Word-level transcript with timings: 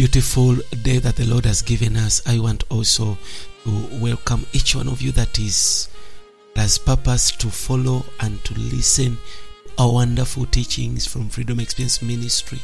beautiful 0.00 0.56
day 0.82 0.96
that 0.96 1.16
the 1.16 1.26
Lord 1.26 1.44
has 1.44 1.60
given 1.60 1.94
us, 1.94 2.22
I 2.26 2.38
want 2.38 2.64
also 2.70 3.18
to 3.64 3.88
welcome 4.00 4.46
each 4.54 4.74
one 4.74 4.88
of 4.88 5.02
you 5.02 5.12
that 5.12 5.38
is 5.38 5.90
has 6.56 6.78
purpose 6.78 7.30
to 7.32 7.48
follow 7.48 8.06
and 8.20 8.42
to 8.46 8.54
listen 8.54 9.18
to 9.66 9.72
our 9.82 9.92
wonderful 9.92 10.46
teachings 10.46 11.06
from 11.06 11.28
Freedom 11.28 11.60
Experience 11.60 12.00
Ministry. 12.00 12.60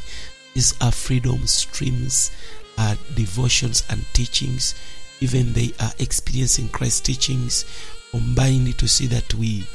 These 0.54 0.80
are 0.80 0.90
freedom 0.90 1.46
streams, 1.46 2.30
are 2.78 2.96
devotions 3.14 3.84
and 3.90 4.02
teachings. 4.14 4.74
Even 5.20 5.52
they 5.52 5.72
are 5.78 5.92
experiencing 5.98 6.70
Christ 6.70 7.04
teachings 7.04 7.66
combined 8.12 8.78
to 8.78 8.88
see 8.88 9.08
that 9.08 9.34
we 9.34 9.66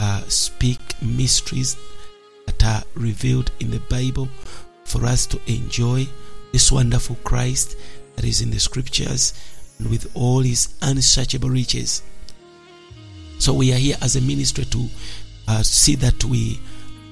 uh, 0.00 0.20
speak 0.28 0.80
mysteries 1.00 1.78
that 2.44 2.62
are 2.62 2.82
revealed 2.92 3.52
in 3.58 3.70
the 3.70 3.80
Bible 3.88 4.28
for 4.84 5.06
us 5.06 5.24
to 5.28 5.40
enjoy 5.46 6.06
this 6.56 6.72
wonderful 6.72 7.16
Christ 7.22 7.76
that 8.14 8.24
is 8.24 8.40
in 8.40 8.48
the 8.48 8.58
scriptures 8.58 9.34
and 9.78 9.90
with 9.90 10.10
all 10.14 10.40
his 10.40 10.74
unsearchable 10.80 11.50
riches. 11.50 12.02
So 13.38 13.52
we 13.52 13.74
are 13.74 13.76
here 13.76 13.98
as 14.00 14.16
a 14.16 14.22
ministry 14.22 14.64
to 14.64 14.88
uh, 15.48 15.62
see 15.62 15.96
that 15.96 16.24
we 16.24 16.58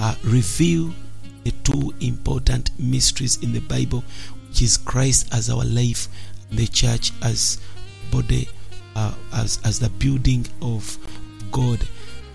uh, 0.00 0.14
reveal 0.24 0.94
the 1.42 1.50
two 1.62 1.92
important 2.00 2.70
mysteries 2.78 3.42
in 3.42 3.52
the 3.52 3.60
Bible, 3.60 4.02
which 4.48 4.62
is 4.62 4.78
Christ 4.78 5.28
as 5.34 5.50
our 5.50 5.64
life, 5.66 6.08
the 6.50 6.66
church 6.66 7.12
as 7.20 7.60
body, 8.10 8.48
uh, 8.96 9.12
as 9.34 9.60
as 9.62 9.78
the 9.78 9.90
building 9.90 10.46
of 10.62 10.96
God. 11.52 11.86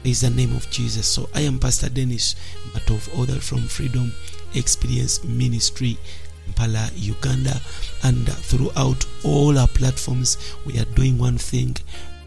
Is 0.05 0.21
the 0.21 0.29
name 0.29 0.55
of 0.55 0.69
Jesus. 0.69 1.05
So 1.05 1.27
I 1.35 1.41
am 1.41 1.59
Pastor 1.59 1.89
Dennis 1.89 2.35
but 2.71 2.89
of 2.89 3.09
author 3.19 3.41
from 3.41 3.63
Freedom 3.63 4.13
Experience 4.53 5.25
Ministry 5.25 5.97
Uganda, 6.95 7.59
and 8.03 8.27
throughout 8.27 9.05
all 9.23 9.57
our 9.57 9.67
platforms, 9.67 10.37
we 10.65 10.79
are 10.79 10.85
doing 10.95 11.17
one 11.17 11.37
thing 11.37 11.75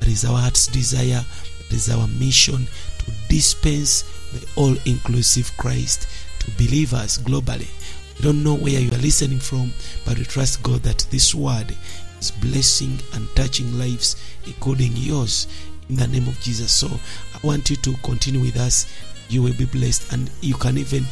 that 0.01 0.09
is 0.09 0.25
our 0.25 0.39
heart's 0.39 0.67
desire, 0.67 1.25
that 1.59 1.73
is 1.75 1.91
our 1.91 2.07
mission 2.09 2.67
to 2.99 3.13
dispense 3.29 4.03
the 4.33 4.47
all 4.57 4.75
inclusive 4.87 5.51
Christ 5.57 6.09
to 6.41 6.51
believers 6.53 7.19
globally. 7.19 7.69
We 8.17 8.23
don't 8.23 8.43
know 8.45 8.57
where 8.57 8.81
you 8.81 8.91
are 8.91 9.03
listening 9.03 9.39
from, 9.39 9.73
but 10.05 10.19
we 10.19 10.25
trust 10.25 10.63
God 10.63 10.83
that 10.83 11.07
this 11.11 11.35
word 11.35 11.75
is 12.21 12.31
blessing 12.31 12.99
and 13.15 13.29
touching 13.35 13.79
lives, 13.79 14.17
including 14.47 14.93
yours, 14.95 15.47
in 15.89 15.97
the 15.97 16.07
name 16.07 16.29
of 16.29 16.41
Jesus. 16.41 16.73
So 16.73 16.89
I 16.89 17.47
want 17.47 17.71
you 17.71 17.77
to 17.77 17.93
continue 18.03 18.41
with 18.41 18.57
us 18.57 18.87
you 19.33 19.43
will 19.43 19.55
be 19.55 19.65
blessed 19.65 20.13
and 20.13 20.31
you 20.41 20.55
can 20.55 20.77
even 20.77 21.05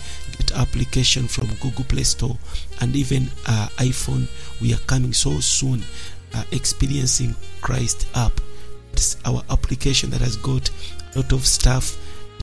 application 0.53 1.27
from 1.29 1.49
google 1.61 1.85
play 1.85 2.03
store 2.03 2.37
and 2.81 2.95
even 2.97 3.29
uh, 3.47 3.69
iphone. 3.79 4.27
We 4.61 4.73
are 4.75 4.81
coming 4.87 5.13
so 5.13 5.41
soon 5.41 5.83
uh, 6.35 6.45
experiencing 6.53 7.35
christ 7.61 8.07
app. 8.15 8.41
It's 8.93 9.17
our 9.25 9.43
application 9.51 10.11
that 10.11 10.21
has 10.21 10.37
got 10.37 10.71
a 11.15 11.21
lot 11.21 11.33
of 11.33 11.47
stuff 11.47 11.97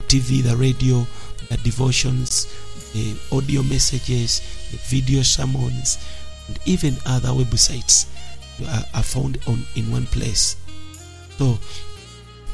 tv 0.07 0.41
the 0.41 0.55
radio 0.55 1.05
the 1.49 1.57
devotions 1.57 2.47
the 2.93 3.15
audio 3.35 3.61
messages 3.63 4.41
the 4.71 4.77
video 4.77 5.21
sermons 5.21 5.97
and 6.47 6.59
even 6.65 6.95
other 7.05 7.29
websites 7.29 8.07
are, 8.65 8.83
are 8.93 9.03
found 9.03 9.39
on 9.47 9.63
in 9.75 9.91
one 9.91 10.05
place. 10.07 10.55
So 11.37 11.59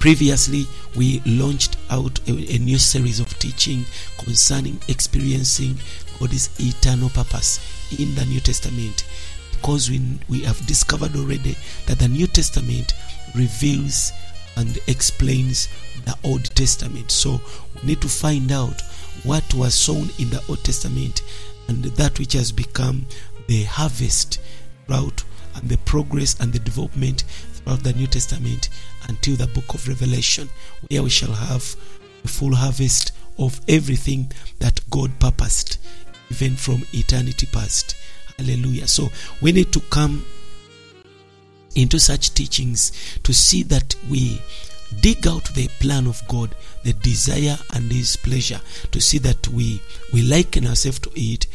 previously 0.04 0.68
we 0.98 1.22
launched 1.26 1.78
out 1.90 2.20
a, 2.28 2.32
a, 2.54 2.58
new 2.58 2.78
series 2.78 3.22
of 3.22 3.40
teaching 3.40 3.86
concerning 4.18 4.78
experiencing 4.90 5.78
god's 6.20 6.50
eternal 6.60 7.08
purpose 7.08 7.62
in 7.98 8.14
the 8.16 8.26
new 8.26 8.42
testament. 8.42 9.06
Because 9.52 9.90
we, 9.90 10.02
we 10.28 10.42
have 10.42 10.60
discovered 10.68 11.16
already 11.16 11.56
that 11.86 12.00
the 12.00 12.10
new 12.10 12.28
testament 12.28 12.94
reveals 13.34 14.12
and 14.58 14.78
explains 14.88 15.70
the 16.04 16.18
old 16.26 16.54
testament. 16.54 17.10
So 17.10 17.40
we 17.76 17.88
need 17.88 18.02
to 18.02 18.10
find 18.10 18.52
out 18.52 18.82
what 19.24 19.54
was 19.54 19.74
sown 19.74 20.10
in 20.20 20.30
the 20.32 20.44
old 20.50 20.66
testament 20.66 21.22
and 21.70 21.82
that 21.82 22.20
which 22.20 22.34
has 22.34 22.52
become 22.52 23.06
the 23.48 23.64
harvest 23.64 24.42
route 24.90 25.24
and 25.56 25.70
the 25.70 25.78
progress 25.78 26.38
and 26.42 26.52
the 26.52 26.60
development 26.60 27.24
throughout 27.64 27.84
the 27.84 27.94
New 27.94 28.08
Testament 28.08 28.70
until 29.08 29.36
the 29.36 29.48
book 29.48 29.74
of 29.74 29.88
Revelation, 29.88 30.50
where 30.90 31.04
we 31.04 31.10
shall 31.10 31.34
have 31.34 31.76
a 32.24 32.28
full 32.28 32.56
harvest 32.56 33.12
of 33.38 33.60
everything 33.68 34.32
that 34.60 34.80
God 34.90 35.12
purposed, 35.20 35.78
even 36.32 36.56
from 36.56 36.84
eternity 36.94 37.48
past. 37.48 37.96
Hallelujah. 38.38 38.88
So 38.88 39.10
we 39.42 39.52
need 39.52 39.72
to 39.74 39.80
come 39.82 40.26
into 41.76 42.00
such 42.00 42.34
teachings 42.34 42.92
to 43.24 43.34
see 43.34 43.64
that 43.64 43.96
we 44.10 44.42
dig 45.02 45.26
out 45.28 45.46
the 45.56 45.68
plan 45.80 46.08
of 46.08 46.22
God, 46.28 46.56
the 46.84 46.94
desire 46.94 47.58
and 47.74 47.92
His 47.92 48.16
pleasure, 48.16 48.62
to 48.92 49.02
see 49.02 49.18
that 49.20 49.48
we 49.50 49.82
we 50.12 50.22
liken 50.22 50.68
ourselves 50.68 51.00
to 51.00 51.12
it, 51.16 51.48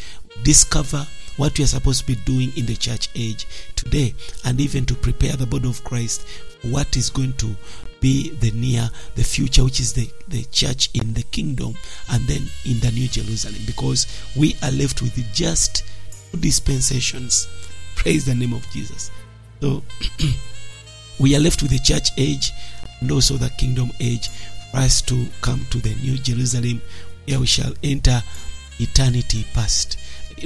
discover 0.43 1.07
what 1.37 1.57
we 1.57 1.65
are 1.65 1.69
supposed 1.69 2.01
to 2.01 2.07
be 2.07 2.17
doing 2.17 2.53
in 2.57 2.67
the 2.67 2.75
church 2.75 3.09
age 3.15 3.47
today 3.77 4.13
and 4.45 4.61
even 4.61 4.85
to 4.85 4.95
prepare 4.95 5.37
the 5.37 5.47
body 5.47 5.69
of 5.69 5.85
Christ 5.85 6.27
what 6.63 6.97
is 6.97 7.11
going 7.11 7.33
to 7.35 7.55
be 8.01 8.31
the 8.31 8.51
near 8.53 8.89
the 9.17 9.25
future 9.25 9.65
which 9.65 9.81
is 9.81 9.93
the, 9.93 10.09
the 10.29 10.45
church 10.45 10.91
in 10.95 11.13
the 11.15 11.23
kingdom 11.25 11.75
and 12.11 12.23
then 12.27 12.43
in 12.65 12.79
the 12.81 12.91
new 12.93 13.09
Jerusalem. 13.09 13.61
Because 13.67 14.07
we 14.37 14.57
are 14.63 14.71
left 14.71 15.03
with 15.03 15.17
just 15.35 15.85
dispensations. 16.41 17.49
Praise 17.97 18.25
the 18.25 18.35
name 18.35 18.53
of 18.53 18.69
Jesus. 18.71 19.11
So 19.61 19.83
we 21.19 21.35
are 21.37 21.41
left 21.41 21.63
with 21.63 21.73
the 21.73 21.79
church 21.81 22.11
age 22.17 22.53
and 23.01 23.11
also 23.11 23.35
the 23.35 23.51
kingdom 23.51 23.91
age 24.01 24.29
for 24.71 24.79
us 24.79 25.03
to 25.03 25.27
come 25.41 25.65
to 25.71 25.79
the 25.79 25.95
new 25.97 26.19
Jerusalem 26.19 26.81
where 27.27 27.41
we 27.41 27.47
shall 27.47 27.73
enter 27.83 28.23
eternity 28.79 29.45
past 29.55 29.99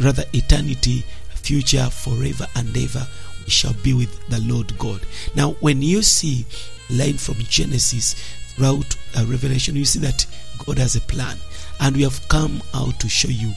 rather 0.03 0.25
eternity 0.33 1.05
future 1.35 1.89
forever 1.91 2.47
and 2.57 2.75
ever 2.77 3.07
shall 3.49 3.75
be 3.83 3.93
with 3.95 4.29
the 4.29 4.41
lord 4.41 4.77
god. 4.79 5.01
Now 5.35 5.53
when 5.61 5.83
you 5.83 6.03
see 6.03 6.47
line 6.91 7.17
from 7.19 7.37
genesis 7.37 8.15
throughout 8.55 8.97
uh, 9.17 9.25
revelation 9.27 9.77
you 9.77 9.85
see 9.85 9.99
that 10.01 10.27
god 10.65 10.79
has 10.79 10.97
a 10.97 11.01
plan. 11.03 11.37
And 11.81 11.97
we 11.97 12.03
have 12.03 12.29
come 12.29 12.63
out 12.75 13.01
to 13.01 13.09
show 13.09 13.29
you 13.31 13.53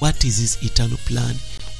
what 0.00 0.24
is 0.24 0.38
his 0.38 0.62
eternal 0.62 0.98
plan 1.06 1.34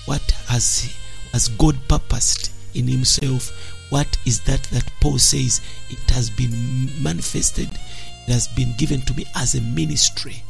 what 0.06 0.22
has 0.46 0.96
has 1.32 1.48
god 1.48 1.76
purposed 1.88 2.50
in 2.74 2.86
himself 2.86 3.50
what 3.90 4.16
is 4.26 4.40
that 4.42 4.62
that 4.64 4.88
paul 5.00 5.18
says 5.18 5.60
it 5.90 6.10
has 6.10 6.30
been 6.30 6.88
manifested 7.02 7.68
it 7.70 8.32
has 8.32 8.46
been 8.48 8.74
given 8.76 9.00
to 9.02 9.14
me 9.14 9.24
as 9.34 9.54
a 9.54 9.60
ministry 9.60 10.42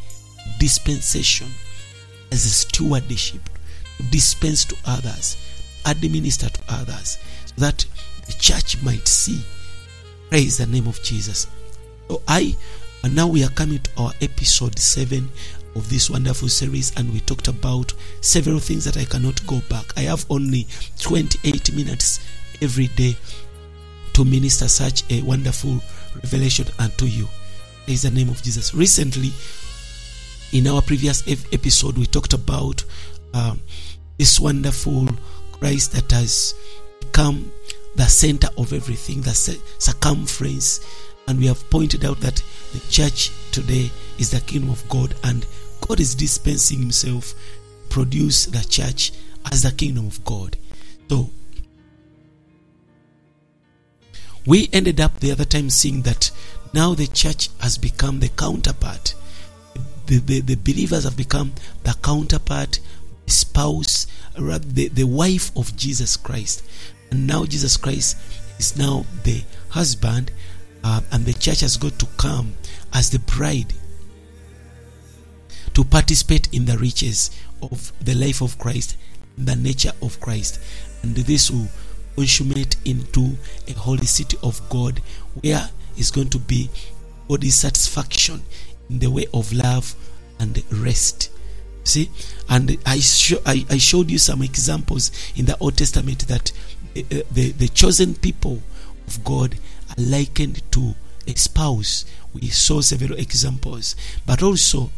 dispensation 0.59 1.47
as 2.33 2.45
a 2.45 2.49
stewardship 2.49 3.41
to 3.97 4.03
dispense 4.11 4.65
to 4.65 4.77
others, 4.87 5.37
administer 5.87 6.49
to 6.49 6.61
others, 6.69 7.19
so 7.47 7.55
that 7.59 7.85
the 8.27 8.33
church 8.35 8.83
might 8.83 9.07
see. 9.07 9.43
Praise 10.29 10.59
the 10.59 10.67
name 10.67 10.87
of 10.87 11.03
Jesus. 11.03 11.47
So 12.09 12.23
I 12.29 12.57
and 13.03 13.17
now 13.17 13.27
we 13.27 13.43
are 13.45 13.51
coming 13.51 13.79
to 13.81 13.91
our 13.97 14.13
episode 14.21 14.79
7 14.79 15.29
of 15.75 15.89
this 15.89 16.11
wonderful 16.11 16.49
series 16.49 16.93
and 16.97 17.11
we 17.13 17.21
talked 17.21 17.49
about 17.49 17.95
several 18.21 18.59
things 18.59 18.85
that 18.85 18.97
I 18.99 19.05
cannot 19.05 19.45
go 19.47 19.61
back. 19.71 19.97
I 19.97 20.03
have 20.03 20.27
only 20.29 20.67
28 20.99 21.75
minutes 21.75 22.21
every 22.61 22.89
day 22.89 23.17
to 24.13 24.25
minister 24.25 24.69
such 24.69 25.05
a 25.11 25.23
wonderful 25.23 25.81
revelation 26.17 26.67
unto 26.79 27.07
you. 27.07 27.27
Praise 27.87 28.03
the 28.03 28.11
name 28.11 28.29
of 28.29 28.43
Jesus. 28.43 28.75
Recently, 28.75 29.31
in 30.53 30.67
our 30.67 30.83
previous 30.83 31.27
episode, 31.53 31.97
we 31.97 32.07
talked 32.07 32.35
about 32.35 32.85
um, 33.33 33.61
this 34.19 34.39
wonderful 34.39 35.09
Christ 35.61 35.93
that 35.93 36.11
has 36.13 36.55
become 37.01 37.53
the 37.95 38.07
center 38.07 38.49
of 38.57 38.73
everything, 38.73 39.21
the 39.21 39.35
circumference. 39.35 40.81
And 41.29 41.39
we 41.39 41.47
have 41.47 41.69
pointed 41.71 42.05
out 42.05 42.21
that 42.21 42.43
the 42.73 42.81
church 42.91 43.31
today 43.53 43.91
is 44.19 44.31
the 44.31 44.41
kingdom 44.41 44.71
of 44.71 44.89
God, 44.89 45.15
and 45.23 45.47
God 45.87 46.01
is 46.01 46.15
dispensing 46.15 46.81
Himself 46.81 47.35
produce 47.89 48.47
the 48.47 48.65
church 48.69 49.13
as 49.51 49.63
the 49.63 49.73
kingdom 49.73 50.07
of 50.07 50.25
God. 50.25 50.57
So 51.09 51.31
we 54.47 54.69
ended 54.73 55.01
up 55.01 55.21
the 55.21 55.33
other 55.33 55.45
time 55.45 55.71
seeing 55.71 56.03
that 56.03 56.31
now 56.73 56.95
the 56.95 57.07
church 57.07 57.51
has 57.61 57.79
become 57.79 58.21
the 58.21 58.29
counterpart 58.29 59.15
the, 60.11 60.19
the, 60.19 60.41
the 60.41 60.55
believers 60.57 61.05
have 61.05 61.17
become 61.17 61.53
the 61.85 61.97
counterpart, 62.03 62.81
the 63.27 63.31
spouse, 63.31 64.09
the, 64.35 64.89
the 64.89 65.05
wife 65.05 65.51
of 65.57 65.77
Jesus 65.77 66.17
Christ. 66.17 66.63
And 67.11 67.27
now 67.27 67.45
Jesus 67.45 67.77
Christ 67.77 68.17
is 68.59 68.77
now 68.77 69.05
the 69.25 69.43
husband, 69.71 70.31
uh, 70.83 71.01
and 71.13 71.25
the 71.25 71.35
church 71.35 71.61
has 71.61 71.77
got 71.77 71.99
to 71.99 72.07
come 72.17 72.55
as 72.93 73.11
the 73.11 73.19
bride 73.21 73.73
to 75.75 75.85
participate 75.85 76.53
in 76.53 76.65
the 76.65 76.79
riches 76.79 77.31
of 77.63 77.93
the 78.01 78.15
life 78.15 78.41
of 78.41 78.59
Christ, 78.59 78.97
the 79.37 79.57
nature 79.57 79.93
of 80.03 80.21
Christ. 80.21 80.61
and 81.03 81.15
this 81.17 81.51
will 81.51 81.69
consummate 82.17 82.77
into 82.85 83.37
a 83.69 83.73
holy 83.73 84.07
city 84.07 84.37
of 84.43 84.61
God 84.69 85.01
where 85.41 85.69
is 85.97 86.11
going 86.11 86.29
to 86.31 86.39
be 86.39 86.71
body 87.29 87.51
satisfaction 87.51 88.43
in 88.89 88.99
the 88.99 89.11
way 89.11 89.27
of 89.33 89.53
love 89.53 89.95
and 90.39 90.63
rest. 90.73 91.31
See, 91.85 92.11
and 92.49 92.79
I, 92.85 93.01
I, 93.47 93.67
I 93.71 93.79
showed 93.79 94.11
you 94.11 94.19
some 94.19 94.43
examples 94.43 95.11
in 95.35 95.47
the 95.47 95.57
Old 95.59 95.79
Testament 95.79 96.29
that 96.29 96.53
the, 96.95 97.03
uh, 97.11 97.23
the, 97.31 97.53
the 97.53 97.69
chosen 97.69 98.15
people 98.15 98.63
of 99.07 99.25
God 99.25 99.57
are 99.91 100.03
likened 100.03 100.63
to 100.73 100.95
a 101.27 101.37
spouse. 101.37 102.05
We 102.35 102.49
saw 102.49 102.81
several 102.81 103.19
examples, 103.19 103.97
but 104.27 104.43
also 104.43 104.91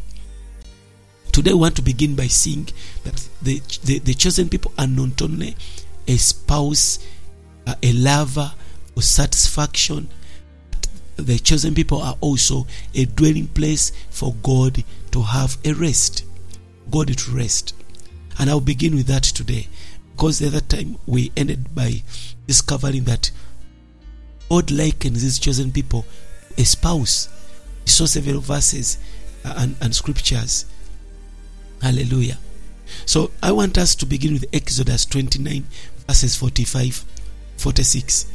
today 1.31 1.53
we 1.53 1.59
want 1.59 1.75
to 1.77 1.81
begin 1.81 2.15
by 2.15 2.27
seeing 2.27 2.67
that 3.03 3.27
the, 3.41 3.61
the, 3.83 3.99
the 3.99 4.13
chosen 4.13 4.49
people 4.49 4.71
are 4.77 4.87
not 4.87 5.21
only 5.21 5.55
a 6.07 6.17
spouse, 6.17 6.99
uh, 7.65 7.75
a 7.81 7.93
lover 7.93 8.53
for 8.93 9.01
satisfaction, 9.01 10.09
the 11.15 11.39
chosen 11.39 11.73
people 11.73 12.01
are 12.01 12.17
also 12.21 12.67
a 12.93 13.05
dwelling 13.05 13.47
place 13.47 13.91
for 14.09 14.33
God 14.43 14.83
to 15.11 15.21
have 15.21 15.57
a 15.63 15.73
rest. 15.73 16.25
God 16.91 17.15
to 17.17 17.31
rest. 17.31 17.75
And 18.39 18.49
I'll 18.49 18.61
begin 18.61 18.95
with 18.95 19.07
that 19.07 19.23
today 19.23 19.67
because 20.11 20.39
the 20.39 20.47
other 20.47 20.61
time 20.61 20.97
we 21.05 21.31
ended 21.35 21.73
by 21.75 22.03
discovering 22.47 23.03
that 23.05 23.31
God 24.49 24.71
likens 24.71 25.21
his 25.21 25.39
chosen 25.39 25.71
people 25.71 26.05
a 26.57 26.63
spouse. 26.63 27.29
We 27.83 27.89
saw 27.89 28.05
several 28.05 28.39
verses 28.39 28.97
uh, 29.43 29.53
and, 29.57 29.75
and 29.81 29.95
scriptures. 29.95 30.65
Hallelujah. 31.81 32.37
So 33.05 33.31
I 33.41 33.51
want 33.51 33.77
us 33.77 33.95
to 33.95 34.05
begin 34.05 34.33
with 34.33 34.45
Exodus 34.53 35.05
29, 35.05 35.65
verses 36.07 36.35
45 36.35 37.05
46. 37.57 38.31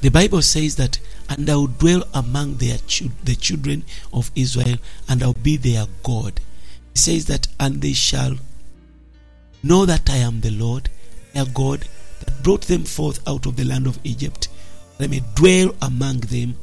The 0.00 0.10
Bible 0.10 0.42
says 0.42 0.76
that, 0.76 0.98
and 1.28 1.48
I 1.48 1.56
will 1.56 1.66
dwell 1.66 2.04
among 2.14 2.56
their 2.56 2.78
the 3.24 3.36
children 3.38 3.84
of 4.12 4.30
Israel, 4.34 4.76
and 5.08 5.22
I'll 5.22 5.32
be 5.32 5.56
their 5.56 5.86
God. 6.02 6.40
He 6.94 6.98
says 6.98 7.26
that, 7.26 7.48
and 7.58 7.80
they 7.80 7.92
shall 7.92 8.36
know 9.62 9.86
that 9.86 10.08
I 10.08 10.16
am 10.18 10.40
the 10.40 10.50
Lord, 10.50 10.88
their 11.32 11.46
God, 11.46 11.86
that 12.20 12.42
brought 12.42 12.62
them 12.62 12.84
forth 12.84 13.26
out 13.28 13.46
of 13.46 13.56
the 13.56 13.64
land 13.64 13.86
of 13.86 13.98
Egypt. 14.04 14.48
That 14.98 15.04
I 15.04 15.08
may 15.08 15.22
dwell 15.34 15.74
among 15.82 16.20
them. 16.20 16.56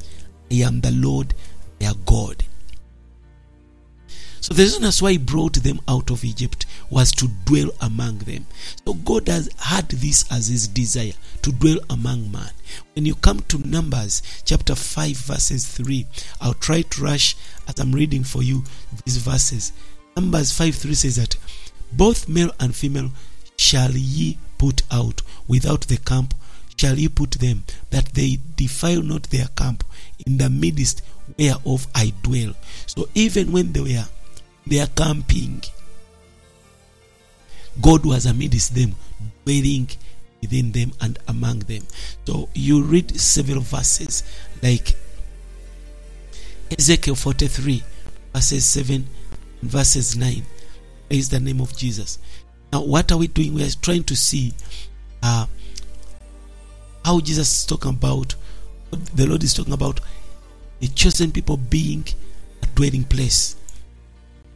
I 0.51 0.55
am 0.55 0.81
the 0.81 0.91
Lord, 0.91 1.33
their 1.79 1.93
God. 2.05 2.43
So 4.43 4.53
the 4.53 4.63
reason 4.63 4.81
that's 4.81 5.01
why 5.01 5.13
he 5.13 5.17
brought 5.17 5.63
them 5.63 5.79
out 5.87 6.11
of 6.11 6.25
Egypt 6.25 6.65
was 6.89 7.13
to 7.13 7.29
dwell 7.45 7.69
among 7.79 8.17
them. 8.17 8.45
So 8.85 8.93
God 8.93 9.29
has 9.29 9.49
had 9.57 9.87
this 9.87 10.29
as 10.29 10.47
his 10.47 10.67
desire 10.67 11.13
to 11.43 11.53
dwell 11.53 11.77
among 11.89 12.29
man. 12.29 12.51
When 12.93 13.05
you 13.05 13.15
come 13.15 13.39
to 13.39 13.65
Numbers 13.65 14.21
chapter 14.43 14.75
5 14.75 15.15
verses 15.15 15.65
3, 15.67 16.05
I'll 16.41 16.55
try 16.55 16.81
to 16.81 17.01
rush 17.01 17.37
as 17.69 17.79
I'm 17.79 17.93
reading 17.93 18.25
for 18.25 18.43
you 18.43 18.65
these 19.05 19.15
verses. 19.15 19.71
Numbers 20.17 20.51
5 20.51 20.75
3 20.75 20.93
says 20.93 21.15
that 21.15 21.37
both 21.93 22.27
male 22.27 22.51
and 22.59 22.75
female 22.75 23.11
shall 23.55 23.91
ye 23.91 24.37
put 24.57 24.81
out 24.91 25.21
without 25.47 25.87
the 25.87 25.95
camp 25.95 26.33
shall 26.75 26.99
ye 26.99 27.07
put 27.07 27.31
them 27.31 27.63
that 27.91 28.07
they 28.07 28.39
defile 28.57 29.01
not 29.01 29.23
their 29.29 29.47
camp 29.55 29.85
in 30.25 30.37
the 30.37 30.49
midst 30.49 31.01
whereof 31.37 31.87
I 31.95 32.13
dwell. 32.23 32.55
So 32.87 33.07
even 33.15 33.53
when 33.53 33.71
they 33.71 33.79
were 33.79 34.05
they 34.65 34.79
are 34.79 34.87
camping. 34.87 35.63
God 37.81 38.05
was 38.05 38.25
amidst 38.25 38.75
them, 38.75 38.95
dwelling 39.45 39.89
within 40.41 40.71
them 40.71 40.91
and 41.01 41.17
among 41.27 41.59
them. 41.59 41.83
So 42.25 42.49
you 42.53 42.83
read 42.83 43.19
several 43.19 43.61
verses 43.61 44.23
like 44.61 44.95
Ezekiel 46.77 47.15
43, 47.15 47.83
verses 48.33 48.65
7 48.65 49.07
and 49.61 49.71
verses 49.71 50.15
9. 50.15 50.43
Is 51.09 51.29
the 51.29 51.39
name 51.39 51.61
of 51.61 51.77
Jesus. 51.77 52.17
Now, 52.71 52.81
what 52.81 53.11
are 53.11 53.19
we 53.19 53.27
doing? 53.27 53.53
We 53.53 53.63
are 53.63 53.69
trying 53.81 54.03
to 54.05 54.15
see 54.15 54.51
uh, 55.21 55.45
how 57.05 57.19
Jesus 57.19 57.55
is 57.59 57.65
talking 57.67 57.91
about, 57.91 58.33
the 59.13 59.27
Lord 59.27 59.43
is 59.43 59.53
talking 59.53 59.73
about 59.73 59.99
the 60.79 60.87
chosen 60.87 61.31
people 61.31 61.57
being 61.57 62.03
a 62.63 62.65
dwelling 62.67 63.03
place. 63.03 63.55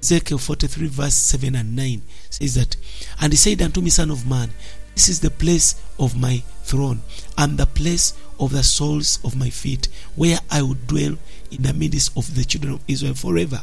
Ezekiel 0.08 0.38
43, 0.38 0.88
verse 0.88 1.16
7 1.16 1.54
and 1.54 1.76
9 1.76 2.02
says 2.30 2.56
that, 2.56 2.78
And 3.20 3.34
he 3.34 3.38
said 3.38 3.62
unto 3.62 3.82
me, 3.82 3.90
Son 3.90 4.10
of 4.10 4.26
man, 4.26 4.52
this 4.96 5.10
is 5.10 5.20
the 5.20 5.30
place 5.30 5.76
of 6.00 6.16
my 6.16 6.42
throne, 6.64 7.02
and 7.38 7.58
the 7.58 7.66
place 7.66 8.14
of 8.40 8.54
the 8.54 8.64
soles 8.64 9.20
of 9.26 9.36
my 9.36 9.50
feet, 9.50 9.90
where 10.16 10.40
I 10.50 10.62
will 10.62 10.78
dwell 10.88 11.18
in 11.52 11.62
the 11.62 11.74
midst 11.74 12.16
of 12.16 12.34
the 12.36 12.46
children 12.46 12.76
of 12.76 12.84
Israel 12.88 13.16
forever. 13.16 13.62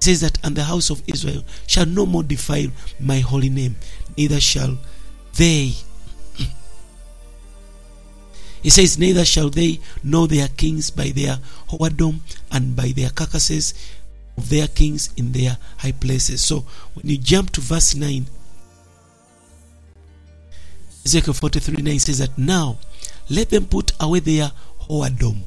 He 0.00 0.04
says 0.04 0.22
that, 0.22 0.38
And 0.42 0.56
the 0.56 0.64
house 0.64 0.88
of 0.88 1.02
Israel 1.06 1.44
shall 1.66 1.84
no 1.84 2.06
more 2.06 2.22
defile 2.22 2.68
my 2.98 3.18
holy 3.18 3.50
name, 3.50 3.76
neither 4.16 4.40
shall 4.40 4.78
they. 5.36 5.72
He 8.62 8.70
says, 8.70 8.98
Neither 8.98 9.26
shall 9.26 9.50
they 9.50 9.80
know 10.02 10.26
their 10.26 10.48
kings 10.48 10.90
by 10.90 11.10
their 11.10 11.36
whoredom 11.68 12.20
and 12.50 12.74
by 12.74 12.88
their 12.96 13.10
carcasses 13.10 13.74
of 14.36 14.48
their 14.48 14.66
kings 14.68 15.10
in 15.16 15.32
their 15.32 15.56
high 15.78 15.92
places. 15.92 16.42
So 16.42 16.64
when 16.94 17.08
you 17.08 17.18
jump 17.18 17.50
to 17.52 17.60
verse 17.60 17.94
9, 17.94 18.26
Ezekiel 21.04 21.34
43 21.34 21.82
9 21.82 21.98
says 21.98 22.18
that 22.18 22.36
now 22.38 22.78
let 23.28 23.50
them 23.50 23.66
put 23.66 23.92
away 24.00 24.20
their 24.20 24.52
whoredom 24.80 25.42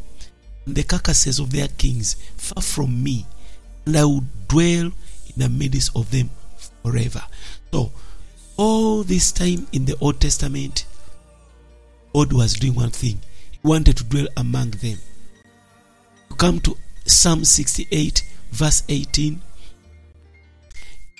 and 0.65 0.75
the 0.75 0.83
carcasses 0.83 1.39
of 1.39 1.51
their 1.51 1.67
kings 1.67 2.15
far 2.35 2.61
from 2.61 3.03
me, 3.03 3.25
and 3.85 3.97
I 3.97 4.05
will 4.05 4.23
dwell 4.47 4.85
in 4.85 4.93
the 5.35 5.49
midst 5.49 5.95
of 5.95 6.11
them 6.11 6.29
forever. 6.83 7.23
So 7.71 7.91
all 8.57 9.03
this 9.03 9.31
time 9.31 9.67
in 9.71 9.85
the 9.85 9.97
Old 10.01 10.19
Testament, 10.19 10.85
God 12.13 12.33
was 12.33 12.55
doing 12.55 12.75
one 12.75 12.89
thing. 12.89 13.19
He 13.51 13.59
wanted 13.63 13.97
to 13.97 14.03
dwell 14.03 14.27
among 14.35 14.71
them. 14.71 14.97
You 16.29 16.35
come 16.35 16.59
to 16.61 16.75
Psalm 17.05 17.45
68 17.45 18.26
verse 18.51 18.83
18 18.89 19.41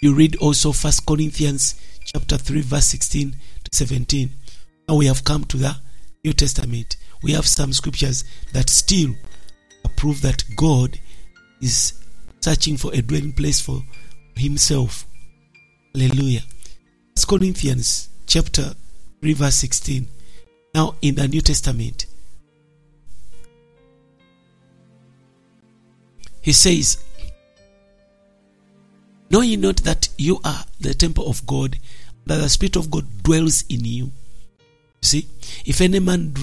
you 0.02 0.14
read 0.14 0.36
also 0.38 0.72
first 0.72 1.06
corinthians 1.06 1.76
chapter 2.04 2.38
3 2.38 2.62
verse 2.62 2.86
16 2.86 3.36
to 3.64 3.76
17 3.76 4.30
now 4.88 4.96
we 4.96 5.06
have 5.08 5.24
come 5.24 5.44
to 5.46 5.58
the 5.58 5.76
new 6.28 6.34
testament. 6.34 6.98
We 7.24 7.32
have 7.32 7.48
some 7.48 7.74
scriptures 7.74 8.26
that 8.54 8.70
still 8.70 9.16
prove 9.96 10.22
that 10.22 10.44
god 10.56 11.00
is 11.62 11.94
searching 12.42 12.78
for 12.78 12.94
a 12.94 13.02
dwelling 13.02 13.32
place 13.32 13.60
for 13.62 13.82
himself. 14.36 15.08
Hallelujah. 15.96 16.44
First 17.16 17.28
corinthians 17.30 18.10
chapter 18.28 18.76
3 19.22 19.34
verse 19.34 19.56
16 19.56 20.08
now 20.76 20.96
in 21.02 21.16
the 21.16 21.28
new 21.28 21.40
testament 21.40 22.06
he 26.42 26.52
says 26.52 27.04
Know 29.38 29.44
ye 29.44 29.56
not 29.56 29.78
that 29.84 30.10
you 30.18 30.40
are 30.44 30.66
the 30.80 30.96
temple 30.96 31.30
of 31.30 31.46
God, 31.46 31.78
that 32.26 32.38
the 32.38 32.50
Spirit 32.50 32.76
of 32.76 32.90
God 32.90 33.06
dwells 33.22 33.66
in 33.70 33.86
you? 33.86 34.12
See, 35.04 35.28
if 35.64 35.80
any 35.80 36.00
man 36.00 36.34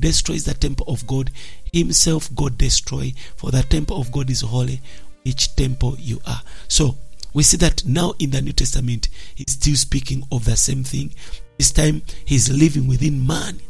destroys 0.00 0.42
the 0.42 0.54
temple 0.54 0.86
of 0.88 1.06
God, 1.06 1.30
himself 1.72 2.34
God 2.34 2.58
destroy, 2.58 3.12
for 3.36 3.52
the 3.52 3.62
temple 3.62 4.00
of 4.00 4.10
God 4.10 4.28
is 4.28 4.40
holy, 4.40 4.80
which 5.24 5.54
temple 5.54 5.94
you 6.00 6.20
are. 6.26 6.42
So 6.66 6.96
we 7.32 7.44
see 7.44 7.58
that 7.58 7.86
now 7.86 8.14
in 8.18 8.30
the 8.30 8.42
New 8.42 8.54
Testament, 8.54 9.08
he's 9.36 9.52
still 9.52 9.76
speaking 9.76 10.26
of 10.32 10.44
the 10.44 10.56
same 10.56 10.82
thing. 10.82 11.14
This 11.58 11.70
time 11.70 12.02
he's 12.24 12.50
living 12.50 12.88
within 12.88 13.24
man. 13.24 13.60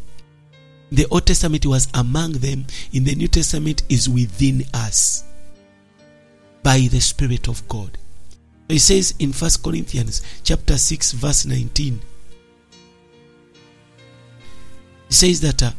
The 0.90 1.06
Old 1.10 1.26
Testament, 1.26 1.66
was 1.66 1.88
among 1.92 2.32
them. 2.38 2.64
In 2.94 3.04
the 3.04 3.14
New 3.14 3.28
Testament, 3.28 3.82
is 3.90 4.08
within 4.08 4.64
us 4.72 5.24
by 6.62 6.88
the 6.90 7.00
Spirit 7.00 7.48
of 7.48 7.68
God. 7.68 7.98
He 8.68 8.78
says 8.78 9.14
in 9.18 9.32
First 9.32 9.62
Corinthians 9.62 10.22
chapter 10.42 10.78
6 10.78 11.12
verse 11.12 11.46
19. 11.46 12.00
He 15.08 15.14
says 15.14 15.40
that 15.42 15.62
uh, 15.62 15.72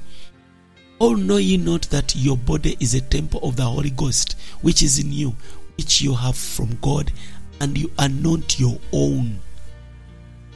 all 1.00 1.16
know 1.16 1.38
ye 1.38 1.58
not 1.58 1.84
that 1.90 2.16
your 2.16 2.38
body 2.38 2.78
is 2.80 2.94
a 2.94 3.02
temple 3.02 3.40
of 3.44 3.56
the 3.56 3.63
Holy 3.63 3.90
Ghost 3.90 4.38
which 4.62 4.84
is 4.84 5.00
in 5.00 5.12
you, 5.12 5.36
which 5.78 6.02
you 6.02 6.13
have 6.13 6.38
from 6.38 6.78
God, 6.82 7.12
and 7.60 7.78
you 7.78 7.92
are 7.98 8.10
not 8.10 8.60
your 8.60 8.78
own. 8.92 9.40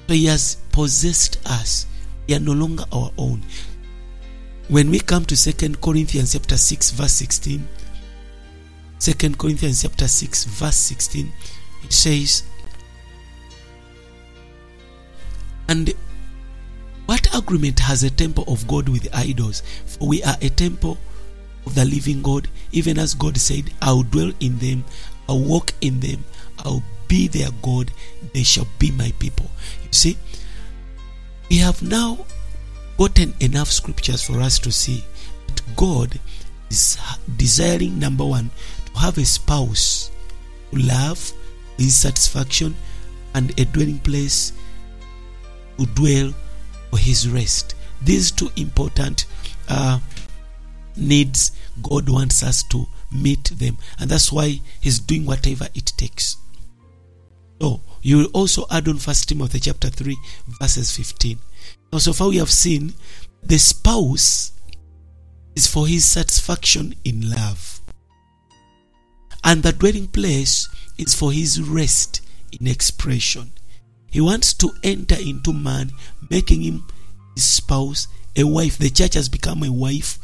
So 0.07 0.13
he 0.13 0.25
has 0.25 0.55
possessed 0.72 1.39
us. 1.46 1.86
We 2.27 2.36
are 2.36 2.39
no 2.39 2.53
longer 2.53 2.86
our 2.93 3.12
own. 3.17 3.41
When 4.69 4.89
we 4.89 5.00
come 5.00 5.25
to 5.25 5.36
Second 5.36 5.81
Corinthians 5.81 6.34
chapter 6.34 6.57
6 6.57 6.91
verse 6.91 7.13
16, 7.13 7.67
2 9.00 9.29
Corinthians 9.36 9.81
chapter 9.81 10.07
6 10.07 10.43
verse 10.46 10.75
16 10.75 11.31
it 11.84 11.93
says, 11.93 12.43
And 15.67 15.93
what 17.05 17.27
agreement 17.36 17.79
has 17.79 18.03
a 18.03 18.10
temple 18.10 18.46
of 18.48 18.67
God 18.67 18.89
with 18.89 19.07
idols, 19.13 19.63
for 19.86 20.07
we 20.07 20.24
are 20.24 20.36
a 20.41 20.50
temple 20.50 20.98
of 21.65 21.75
the 21.75 21.86
living 21.86 22.22
God, 22.22 22.48
even 22.72 22.98
as 22.98 23.13
God 23.13 23.38
said, 23.38 23.72
I'll 23.81 24.03
dwell 24.03 24.31
in 24.39 24.57
them, 24.60 24.84
I'll 25.27 25.39
walk 25.39 25.74
in 25.81 26.00
them, 26.00 26.24
I'll 26.60 26.84
be 27.07 27.27
their 27.27 27.50
God, 27.62 27.91
they 28.34 28.43
shall 28.43 28.67
be 28.79 28.91
my 28.91 29.12
people. 29.19 29.50
You 29.84 29.89
see, 29.91 30.17
we 31.50 31.57
have 31.57 31.81
now 31.81 32.25
gotten 32.98 33.34
enough 33.39 33.69
scriptures 33.72 34.22
for 34.24 34.39
us 34.39 34.60
to 34.60 34.72
see 34.72 35.03
that 35.48 35.62
God 35.75 36.19
is 36.69 36.98
desiring, 37.38 38.00
number 38.00 38.25
one, 38.25 38.50
to 38.86 39.00
have 39.00 39.17
a 39.17 39.25
spouse 39.25 40.12
to 40.72 40.79
love, 40.79 41.31
his 41.77 41.96
satisfaction, 41.96 42.75
and 43.34 43.57
a 43.60 43.65
dwelling 43.65 44.00
place 44.00 44.53
to 45.77 45.86
dwell 45.88 46.34
for 46.89 46.98
his 46.98 47.27
rest. 47.29 47.75
These 48.01 48.31
two 48.31 48.50
important 48.55 49.25
uh, 49.69 50.00
needs, 50.96 51.51
God 51.81 52.10
wants 52.10 52.43
us 52.43 52.63
to 52.63 52.88
meet 53.12 53.46
them, 53.46 53.77
and 54.00 54.10
that's 54.10 54.31
why 54.31 54.60
He's 54.79 55.00
doing 55.00 55.25
whatever 55.25 55.67
it 55.74 55.93
takes. 55.98 56.38
So 57.62 57.81
you 58.01 58.17
will 58.17 58.31
also 58.34 58.65
add 58.69 58.88
on 58.88 58.98
First 58.98 59.29
Timothy 59.29 59.60
chapter 59.60 59.89
3, 59.89 60.15
verses 60.60 60.96
15. 60.96 61.39
Now, 61.91 62.00
so 62.00 62.13
far 62.13 62.29
we 62.29 62.38
have 62.38 62.51
seen 62.51 62.93
the 63.41 63.57
spouse 63.57 64.51
is 65.55 65.67
for 65.67 65.88
his 65.88 66.05
satisfaction 66.05 66.96
in 67.03 67.29
love, 67.29 67.81
and 69.43 69.63
the 69.63 69.72
dwelling 69.72 70.07
place 70.07 70.67
is 70.98 71.13
for 71.13 71.32
his 71.32 71.62
rest 71.62 72.22
in 72.51 72.68
expression. 72.68 73.51
He 74.10 74.22
wants 74.22 74.54
to 74.56 74.72
enter 74.84 75.18
into 75.20 75.54
man, 75.54 75.92
making 76.30 76.62
him 76.62 76.88
his 77.36 77.44
spouse, 77.44 78.08
a 78.36 78.44
wife. 78.44 78.77
The 78.77 78.89
church 78.89 79.13
has 79.16 79.30
become 79.30 79.63
a 79.63 79.72
wife, 79.72 80.18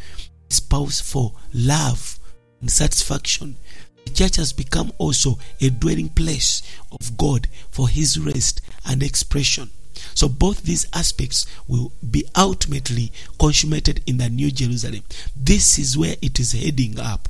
a 0.50 0.53
spouse 0.53 1.00
for 1.00 1.34
love 1.53 2.20
and 2.62 2.72
satisfaction. 2.72 3.58
The 4.06 4.12
church 4.12 4.36
has 4.38 4.53
become 4.53 4.92
also 4.98 5.38
a 5.62 5.70
dwelling 5.70 6.10
place 6.10 6.62
of 6.92 7.18
God 7.18 7.48
for 7.72 7.89
his 7.89 8.20
rest 8.20 8.62
and 8.86 9.03
expression. 9.03 9.70
So 10.15 10.27
both 10.27 10.63
these 10.63 10.88
aspects 10.94 11.46
will 11.68 11.92
be 12.10 12.25
ultimately 12.36 13.12
consummated 13.39 14.01
in 14.06 14.18
the 14.18 14.30
New 14.30 14.51
Jerusalem. 14.51 15.03
This 15.36 15.80
is 15.80 15.98
where 15.98 16.15
it 16.22 16.39
is 16.39 16.51
heading 16.51 17.00
up. 17.00 17.30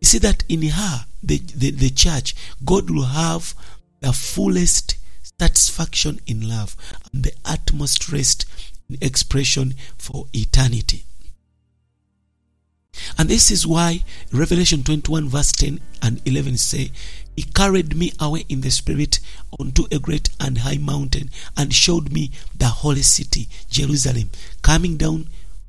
You 0.00 0.06
see 0.06 0.18
that 0.18 0.44
in 0.48 0.62
her, 0.62 1.06
the, 1.22 1.38
the, 1.38 1.70
the 1.70 1.90
church, 1.90 2.34
God 2.64 2.90
will 2.90 3.04
have 3.04 3.54
the 4.00 4.12
fullest 4.12 4.96
satisfaction 5.38 6.20
in 6.26 6.48
love 6.48 6.76
and 7.12 7.24
the 7.24 7.32
utmost 7.44 8.10
rest 8.10 8.46
in 8.88 8.96
expression 9.00 9.74
for 9.98 10.26
eternity. 10.32 11.04
And 13.18 13.28
this 13.28 13.50
is 13.50 13.66
why 13.66 14.04
Revelation 14.32 14.82
21 14.82 15.28
verse 15.28 15.52
10 15.52 15.80
and 16.02 16.20
11 16.26 16.56
say, 16.58 16.90
He 17.36 17.42
carried 17.42 17.96
me 17.96 18.12
away 18.20 18.44
in 18.48 18.60
the 18.60 18.70
spirit 18.70 19.20
unto 19.58 19.84
a 19.90 19.98
great 19.98 20.30
and 20.40 20.58
high 20.58 20.78
mountain 20.78 21.30
and 21.56 21.72
showed 21.72 22.12
me 22.12 22.30
the 22.56 22.66
holy 22.66 23.02
city, 23.02 23.48
Jerusalem, 23.70 24.30
coming 24.62 24.96
down 24.96 25.28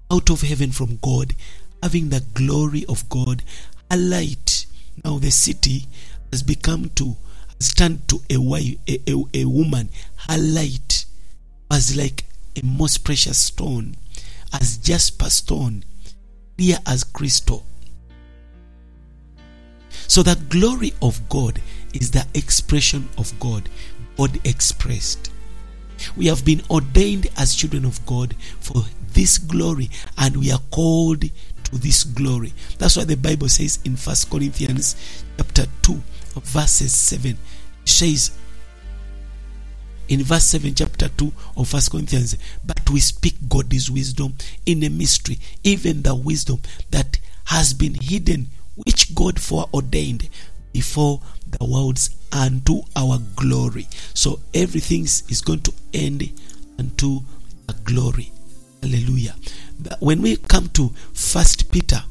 out 0.09 0.29
of 0.29 0.41
heaven 0.41 0.71
from 0.71 0.99
God, 1.01 1.35
having 1.81 2.09
the 2.09 2.23
glory 2.33 2.85
of 2.89 3.07
God, 3.09 3.43
a 3.91 3.97
light. 3.97 4.65
Now 5.03 5.19
the 5.19 5.31
city 5.31 5.85
has 6.31 6.41
become 6.41 6.89
to 6.95 7.17
turned 7.75 8.07
to 8.07 8.19
a, 8.29 8.37
wife, 8.37 8.75
a, 8.87 8.99
a, 9.07 9.23
a 9.41 9.45
woman. 9.45 9.89
Her 10.27 10.37
light 10.37 11.05
was 11.69 11.95
like 11.95 12.25
a 12.55 12.65
most 12.65 13.03
precious 13.03 13.37
stone, 13.37 13.95
as 14.53 14.77
jasper 14.77 15.29
stone 15.29 15.83
clear 16.57 16.77
as 16.85 17.03
crystal. 17.03 17.65
So 20.07 20.23
the 20.23 20.39
glory 20.49 20.93
of 21.01 21.27
God 21.29 21.61
is 21.93 22.11
the 22.11 22.25
expression 22.33 23.09
of 23.17 23.37
God, 23.39 23.69
God 24.17 24.39
expressed. 24.45 25.31
We 26.15 26.27
have 26.27 26.43
been 26.43 26.61
ordained 26.69 27.27
as 27.37 27.55
children 27.55 27.85
of 27.85 28.03
God 28.05 28.35
for 28.59 28.83
this 29.13 29.37
glory, 29.37 29.89
and 30.17 30.37
we 30.37 30.51
are 30.51 30.61
called 30.71 31.25
to 31.71 31.77
this 31.77 32.03
glory. 32.03 32.53
That's 32.77 32.97
why 32.97 33.05
the 33.05 33.17
Bible 33.17 33.49
says 33.49 33.79
in 33.85 33.95
First 33.95 34.29
Corinthians 34.29 35.23
chapter 35.37 35.65
2, 35.81 35.93
verses 36.41 36.93
7, 36.93 37.31
it 37.31 37.37
says, 37.89 38.31
in 40.11 40.23
verse 40.23 40.43
7 40.43 40.75
chapter 40.75 41.07
2 41.07 41.31
of 41.55 41.69
first 41.69 41.89
corinthians 41.89 42.35
but 42.65 42.89
we 42.89 42.99
speak 42.99 43.35
god's 43.47 43.89
wisdom 43.89 44.35
in 44.65 44.83
a 44.83 44.89
mystery 44.89 45.39
even 45.63 46.01
the 46.01 46.13
wisdom 46.13 46.59
that 46.89 47.17
has 47.45 47.73
been 47.73 47.93
hidden 47.93 48.47
which 48.75 49.15
god 49.15 49.39
foreordained 49.39 50.27
before 50.73 51.21
the 51.47 51.65
worlds 51.65 52.09
unto 52.33 52.81
our 52.97 53.19
glory 53.37 53.87
so 54.13 54.37
everything 54.53 55.03
is 55.03 55.41
going 55.45 55.61
to 55.61 55.71
end 55.93 56.29
unto 56.77 57.21
the 57.67 57.73
glory 57.85 58.33
hallelujah. 58.81 59.35
When 59.99 60.21
we 60.21 60.37
come 60.37 60.67
to 60.69 60.89
first 61.13 61.71
peter 61.71 62.03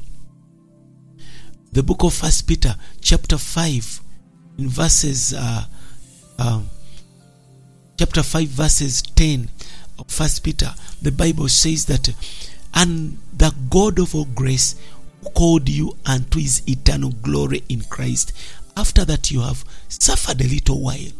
the 1.71 1.81
book 1.83 2.03
of 2.03 2.13
first 2.13 2.47
peter 2.47 2.75
chapter 2.99 3.37
5 3.37 4.01
in 4.57 4.67
verses 4.67 5.33
uh, 5.33 5.63
um, 6.37 6.69
chapter 7.97 8.21
5 8.23 8.47
verses 8.47 9.01
10 9.01 9.49
of 9.97 10.07
first 10.09 10.43
peter 10.43 10.73
the 11.01 11.11
bible 11.11 11.47
says 11.47 11.85
that 11.85 12.13
and 12.73 13.17
the 13.33 13.53
god 13.69 13.99
of 13.99 14.13
all 14.13 14.25
grace 14.25 14.75
called 15.33 15.69
you 15.69 15.95
unto 16.05 16.39
his 16.39 16.61
eternal 16.67 17.11
glory 17.21 17.63
in 17.69 17.81
christ 17.81 18.33
after 18.75 19.05
that 19.05 19.31
you 19.31 19.39
have 19.41 19.63
suffered 19.87 20.41
a 20.41 20.47
little 20.47 20.81
while 20.81 21.11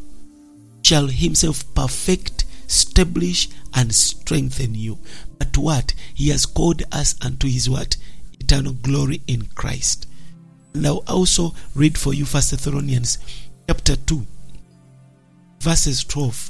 shall 0.81 1.08
himself 1.08 1.63
perfect 1.74 2.40
establish 2.71 3.49
and 3.73 3.93
strengthen 3.93 4.73
you. 4.73 4.97
But 5.37 5.57
what? 5.57 5.93
He 6.13 6.29
has 6.29 6.45
called 6.45 6.83
us 6.91 7.15
unto 7.21 7.47
his 7.47 7.69
what? 7.69 7.97
Eternal 8.39 8.73
glory 8.73 9.21
in 9.27 9.47
christ. 9.55 10.07
Now 10.73 11.03
also 11.07 11.53
read 11.75 11.97
for 11.97 12.13
you 12.13 12.23
first 12.25 12.51
thessalonians 12.51 13.17
chapter 13.67 13.95
2 13.95 14.25
verses 15.59 16.03
12 16.05 16.49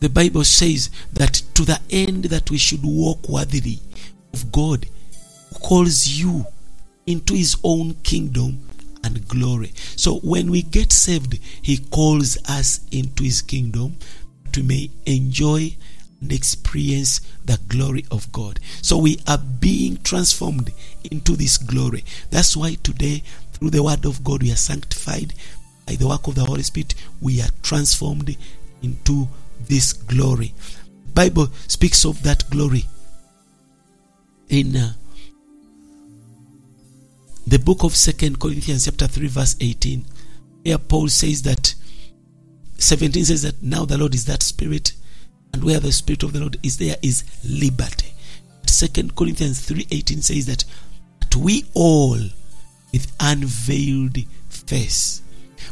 the 0.00 0.08
Bible 0.08 0.44
says 0.44 0.90
that 1.12 1.42
to 1.54 1.64
the 1.64 1.80
end 1.90 2.24
that 2.24 2.50
we 2.50 2.56
should 2.56 2.82
walk 2.82 3.28
worthily 3.28 3.80
of 4.32 4.52
God 4.52 4.86
who 5.50 5.58
calls 5.58 6.08
you 6.08 6.46
into 7.06 7.34
his 7.34 7.56
own 7.64 7.94
kingdom 8.02 8.60
and 9.04 9.26
glory. 9.28 9.72
So 9.96 10.18
when 10.20 10.50
we 10.50 10.62
get 10.62 10.92
saved, 10.92 11.38
he 11.62 11.78
calls 11.78 12.38
us 12.48 12.80
into 12.90 13.24
his 13.24 13.42
kingdom 13.42 13.96
to 14.52 14.62
may 14.62 14.90
enjoy 15.06 15.76
and 16.20 16.32
experience 16.32 17.20
the 17.44 17.58
glory 17.68 18.04
of 18.10 18.30
God. 18.32 18.60
So 18.82 18.98
we 18.98 19.18
are 19.26 19.38
being 19.38 19.98
transformed 20.02 20.70
into 21.10 21.36
this 21.36 21.56
glory. 21.56 22.04
That's 22.30 22.56
why 22.56 22.74
today, 22.82 23.22
through 23.52 23.70
the 23.70 23.82
word 23.82 24.04
of 24.04 24.22
God, 24.22 24.42
we 24.42 24.52
are 24.52 24.56
sanctified 24.56 25.32
by 25.86 25.94
the 25.94 26.06
work 26.06 26.26
of 26.26 26.34
the 26.34 26.44
Holy 26.44 26.62
Spirit. 26.62 26.94
We 27.20 27.40
are 27.40 27.48
transformed 27.62 28.36
into 28.82 29.28
this 29.60 29.92
glory. 29.92 30.54
Bible 31.14 31.48
speaks 31.66 32.04
of 32.04 32.22
that 32.22 32.48
glory 32.50 32.84
in 34.48 34.76
uh, 34.76 34.92
the 37.46 37.58
book 37.58 37.82
of 37.82 37.96
Second 37.96 38.38
Corinthians 38.38 38.84
chapter 38.84 39.06
3 39.06 39.26
verse 39.28 39.56
18 39.60 40.04
here 40.64 40.78
Paul 40.78 41.08
says 41.08 41.42
that 41.42 41.74
17 42.78 43.24
says 43.24 43.42
that 43.42 43.62
now 43.62 43.84
the 43.84 43.98
Lord 43.98 44.14
is 44.14 44.24
that 44.26 44.42
spirit 44.42 44.92
and 45.52 45.64
where 45.64 45.80
the 45.80 45.92
spirit 45.92 46.22
of 46.22 46.32
the 46.32 46.40
Lord 46.40 46.58
is 46.62 46.78
there 46.78 46.96
is 47.02 47.24
liberty. 47.44 48.12
Second 48.66 49.16
Corinthians 49.16 49.60
3:18 49.66 50.22
says 50.22 50.46
that 50.46 50.64
but 51.18 51.36
we 51.36 51.64
all 51.74 52.18
with 52.92 53.12
unveiled 53.20 54.18
face 54.48 55.22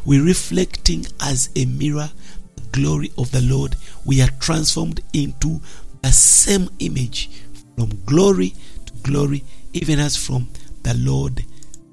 we 0.05 0.21
reflecting 0.21 1.07
as 1.21 1.51
a 1.57 1.65
mirror 1.67 2.11
the 2.57 2.63
glory 2.73 3.13
of 3.19 3.31
the 3.31 3.43
Lord, 3.43 3.77
we 4.05 4.21
are 4.23 4.31
transformed 4.41 5.01
into 5.13 5.61
the 6.03 6.13
same 6.13 6.69
image 6.79 7.31
from 7.77 7.91
glory 8.05 8.55
to 8.87 8.93
glory, 9.03 9.45
even 9.73 9.99
as 9.99 10.17
from 10.17 10.49
the 10.83 10.95
Lord 10.95 11.45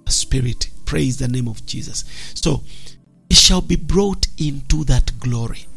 Spirit. 0.07 0.69
Praise 0.85 1.17
the 1.17 1.27
name 1.27 1.47
of 1.47 1.65
Jesus. 1.65 2.03
So, 2.35 2.63
it 3.29 3.37
shall 3.37 3.61
be 3.61 3.75
brought 3.75 4.27
into 4.37 4.83
that 4.85 5.19
glory. 5.19 5.67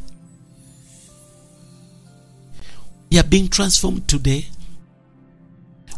We 3.10 3.18
are 3.18 3.24
being 3.24 3.48
transformed 3.48 4.06
today. 4.06 4.46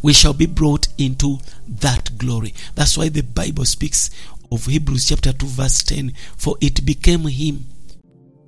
We 0.02 0.12
shall 0.12 0.32
be 0.32 0.46
brought 0.46 0.88
into 0.96 1.38
that 1.68 2.16
glory. 2.16 2.54
That's 2.75 2.96
why 2.96 3.08
the 3.08 3.22
Bible 3.22 3.64
speaks 3.64 4.10
of 4.52 4.66
Hebrews 4.66 5.08
chapter 5.08 5.32
2, 5.32 5.46
verse 5.46 5.82
10 5.82 6.12
For 6.37 6.56
it 6.60 6.84
became 6.87 7.26
him 7.26 7.66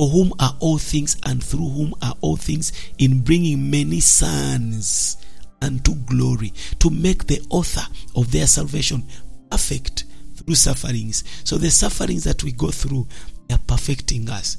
for 0.02 0.08
whom 0.08 0.32
are 0.40 0.56
all 0.58 0.78
things 0.78 1.16
and 1.26 1.40
through 1.44 1.68
whom 1.68 1.94
are 2.02 2.16
all 2.22 2.34
things, 2.34 2.72
in 2.98 3.20
bringing 3.20 3.70
many 3.70 4.00
sons 4.00 5.16
unto 5.60 5.94
glory, 5.94 6.52
to 6.80 6.90
make 6.90 7.28
the 7.28 7.40
author 7.50 7.86
of 8.16 8.32
their 8.32 8.48
salvation 8.48 9.04
perfect 9.52 10.04
through 10.35 10.54
sufferings. 10.54 11.25
So 11.44 11.59
the 11.59 11.71
sufferings 11.71 12.25
that 12.25 12.42
we 12.42 12.52
go 12.52 12.71
through, 12.71 13.06
they 13.47 13.54
are 13.54 13.61
perfecting 13.66 14.30
us. 14.30 14.56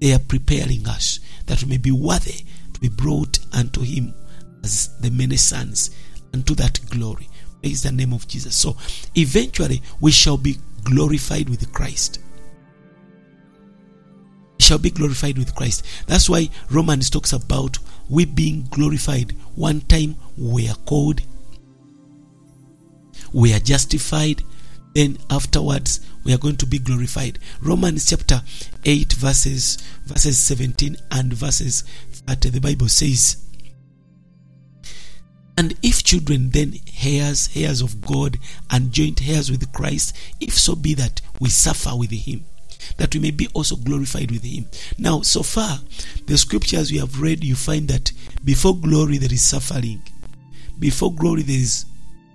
They 0.00 0.12
are 0.12 0.18
preparing 0.18 0.86
us 0.86 1.18
that 1.46 1.62
we 1.62 1.70
may 1.70 1.78
be 1.78 1.90
worthy 1.90 2.44
to 2.74 2.80
be 2.80 2.90
brought 2.90 3.38
unto 3.54 3.80
him 3.80 4.14
as 4.62 4.94
the 4.98 5.10
many 5.10 5.38
sons 5.38 5.96
unto 6.34 6.54
that 6.56 6.78
glory. 6.90 7.30
Praise 7.62 7.82
the 7.82 7.92
name 7.92 8.12
of 8.12 8.28
Jesus. 8.28 8.54
So 8.54 8.76
eventually 9.14 9.80
we 9.98 10.10
shall 10.10 10.36
be 10.36 10.58
glorified 10.82 11.48
with 11.48 11.72
Christ. 11.72 12.18
We 14.58 14.62
shall 14.62 14.78
be 14.78 14.90
glorified 14.90 15.38
with 15.38 15.54
Christ. 15.54 15.86
That's 16.06 16.28
why 16.28 16.50
Romans 16.70 17.08
talks 17.08 17.32
about 17.32 17.78
we 18.10 18.26
being 18.26 18.66
glorified. 18.68 19.32
One 19.54 19.80
time 19.80 20.16
we 20.36 20.68
are 20.68 20.76
called, 20.84 21.22
we 23.34 23.52
are 23.52 23.58
justified, 23.58 24.42
then 24.94 25.18
afterwards 25.28 26.00
we 26.24 26.32
are 26.32 26.38
going 26.38 26.56
to 26.56 26.66
be 26.66 26.78
glorified. 26.78 27.38
Romans 27.60 28.08
chapter 28.08 28.40
8 28.84 29.12
verses 29.14 29.76
verses 30.06 30.38
17 30.38 30.96
and 31.10 31.32
verses 31.32 31.82
30 32.26 32.50
the 32.50 32.60
Bible 32.60 32.88
says 32.88 33.38
and 35.56 35.74
if 35.82 36.02
children 36.04 36.50
then 36.50 36.74
heirs 37.04 37.48
heirs 37.56 37.80
of 37.80 38.00
God 38.00 38.38
and 38.70 38.92
joint 38.92 39.26
heirs 39.26 39.50
with 39.50 39.72
Christ 39.72 40.16
if 40.40 40.58
so 40.58 40.74
be 40.74 40.94
that 40.94 41.20
we 41.40 41.48
suffer 41.48 41.96
with 41.96 42.10
him 42.10 42.44
that 42.98 43.14
we 43.14 43.20
may 43.20 43.30
be 43.30 43.48
also 43.54 43.76
glorified 43.76 44.30
with 44.30 44.44
him. 44.44 44.66
Now 44.98 45.22
so 45.22 45.42
far 45.42 45.78
the 46.26 46.38
scriptures 46.38 46.92
we 46.92 46.98
have 46.98 47.20
read 47.20 47.42
you 47.42 47.56
find 47.56 47.88
that 47.88 48.12
before 48.44 48.76
glory 48.76 49.18
there 49.18 49.32
is 49.32 49.42
suffering. 49.42 50.02
Before 50.78 51.12
glory 51.12 51.42
there 51.42 51.56
is, 51.56 51.86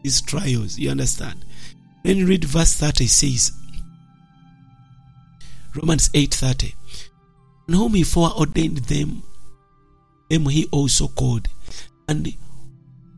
is 0.04 0.22
trials. 0.22 0.78
You 0.78 0.92
understand? 0.92 1.46
When 2.04 2.18
you 2.18 2.26
read 2.26 2.46
verse 2.46 2.76
30 2.76 3.08
says 3.08 3.52
Romans 5.76 6.10
8:30 6.10 6.74
and 7.68 7.76
whom 7.76 7.94
he 7.94 8.04
foreordained 8.04 8.78
them 8.78 9.22
them 10.30 10.46
he 10.48 10.66
also 10.72 11.08
called 11.08 11.48
and 12.08 12.34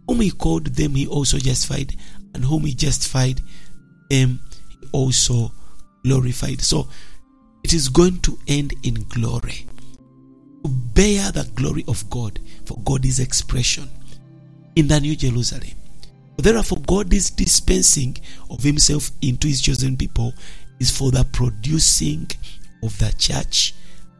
whom 0.07 0.19
he 0.19 0.31
called 0.31 0.65
them 0.65 0.95
he 0.95 1.07
also 1.07 1.37
justified 1.37 1.95
and 2.33 2.43
whom 2.43 2.65
he 2.65 2.73
justified 2.73 3.39
them 4.09 4.39
he 4.81 4.87
also 4.91 5.51
glorified 6.03 6.59
so 6.59 6.87
it 7.63 7.73
is 7.73 7.87
going 7.87 8.19
to 8.19 8.37
end 8.47 8.73
in 8.83 8.95
glory 9.09 9.65
to 10.63 10.69
bear 10.69 11.31
the 11.31 11.49
glory 11.55 11.85
of 11.87 12.09
God 12.09 12.39
for 12.65 12.77
God 12.79 13.05
is 13.05 13.19
expression 13.19 13.89
in 14.75 14.87
the 14.87 14.99
new 14.99 15.15
Jerusalem 15.15 15.80
therefore 16.37 16.79
God 16.87 17.13
is 17.13 17.29
dispensing 17.29 18.17
of 18.49 18.63
himself 18.63 19.11
into 19.21 19.47
his 19.47 19.61
chosen 19.61 19.97
people 19.97 20.33
is 20.79 20.95
for 20.95 21.11
the 21.11 21.23
producing 21.31 22.29
of 22.81 22.97
the 22.97 23.13
church 23.17 23.75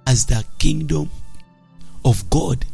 as 0.05 0.25
the 0.25 0.45
kingdom 0.59 1.09
of 2.05 2.29
God. 2.29 2.65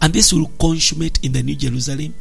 And 0.00 0.12
this 0.12 0.32
will 0.32 0.50
consummate 0.60 1.24
in 1.24 1.32
the 1.32 1.42
New 1.42 1.56
Jerusalem 1.56 2.14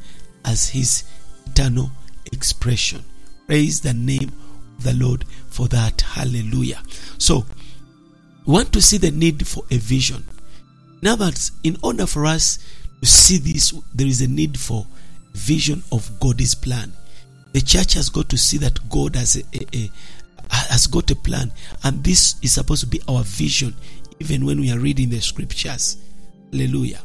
as 0.46 0.70
his 0.70 1.04
eternal 1.46 1.92
expression. 2.32 3.04
Praise 3.46 3.82
the 3.82 3.94
name 3.94 4.32
of 4.78 4.84
the 4.84 4.94
Lord 4.94 5.26
for 5.50 5.68
that. 5.68 6.02
Hallelujah. 6.02 6.82
So, 7.18 7.46
we 8.46 8.54
want 8.54 8.74
to 8.74 8.82
see 8.82 8.98
the 8.98 9.12
need 9.12 9.48
for 9.48 9.64
a 9.72 9.78
vision. 9.78 10.24
Now 11.02 11.16
that 11.18 11.52
in 11.64 11.78
order 11.84 12.06
for 12.06 12.26
us 12.26 12.60
to 13.02 13.06
see 13.06 13.38
this, 13.38 13.74
there 13.94 14.08
is 14.08 14.22
a 14.22 14.28
need 14.28 14.60
for 14.60 14.88
vision 15.34 15.84
of 15.92 16.20
God's 16.20 16.56
plan. 16.56 16.92
The 17.54 17.62
church 17.62 17.94
has 17.94 18.10
got 18.10 18.30
to 18.30 18.38
see 18.38 18.58
that 18.60 18.90
God 18.90 19.16
has 19.16 19.36
a, 19.36 19.44
a, 19.56 19.76
a 19.76 19.90
has 20.50 20.88
got 20.88 21.10
a 21.12 21.16
plan, 21.16 21.52
and 21.84 22.04
this 22.04 22.36
is 22.42 22.54
supposed 22.54 22.82
to 22.82 22.88
be 22.88 23.02
our 23.08 23.24
vision, 23.24 23.76
even 24.20 24.46
when 24.46 24.60
we 24.60 24.72
are 24.72 24.80
reading 24.80 25.10
the 25.10 25.20
scriptures. 25.20 25.98
Hallelujah. 26.52 27.02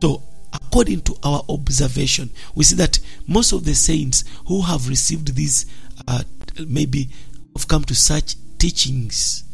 So, 0.00 0.22
according 0.52 1.02
to 1.02 1.16
our 1.22 1.42
observation, 1.48 2.30
we 2.54 2.64
see 2.64 2.76
that 2.76 2.98
most 3.26 3.52
of 3.52 3.64
the 3.64 3.74
saints 3.74 4.24
who 4.46 4.62
have 4.62 4.88
received 4.88 5.34
these, 5.34 5.66
uh, 6.06 6.22
maybe 6.66 7.08
have 7.56 7.68
come 7.68 7.84
to 7.84 7.94
such 7.94 8.36
teachings, 8.58 9.44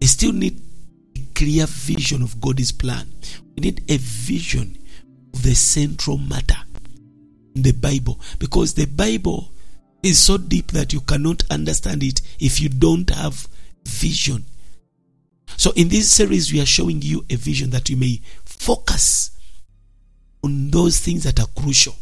they 0.00 0.06
still 0.06 0.32
need 0.32 0.60
a 1.16 1.20
clear 1.34 1.66
vision 1.66 2.22
of 2.22 2.40
God's 2.40 2.72
plan. 2.72 3.12
We 3.56 3.62
need 3.62 3.84
a 3.90 3.98
vision 3.98 4.78
of 5.34 5.42
the 5.42 5.54
central 5.54 6.18
matter 6.18 6.56
the 7.54 7.72
Bible 7.72 8.20
because 8.38 8.74
the 8.74 8.86
Bible 8.86 9.52
is 10.02 10.18
so 10.18 10.38
deep 10.38 10.68
that 10.72 10.92
you 10.92 11.00
cannot 11.00 11.42
understand 11.50 12.02
it 12.02 12.20
if 12.38 12.60
you 12.60 12.68
don't 12.68 13.10
have 13.10 13.48
vision. 13.84 14.44
So, 15.56 15.72
in 15.72 15.88
this 15.88 16.10
series, 16.10 16.52
we 16.52 16.60
are 16.60 16.66
showing 16.66 17.02
you 17.02 17.24
a 17.28 17.36
vision 17.36 17.70
that 17.70 17.88
you 17.90 17.96
may 17.96 18.20
focus 18.44 19.32
on 20.42 20.70
those 20.70 21.00
things 21.00 21.24
that 21.24 21.40
are 21.40 21.48
crucial. 21.60 21.96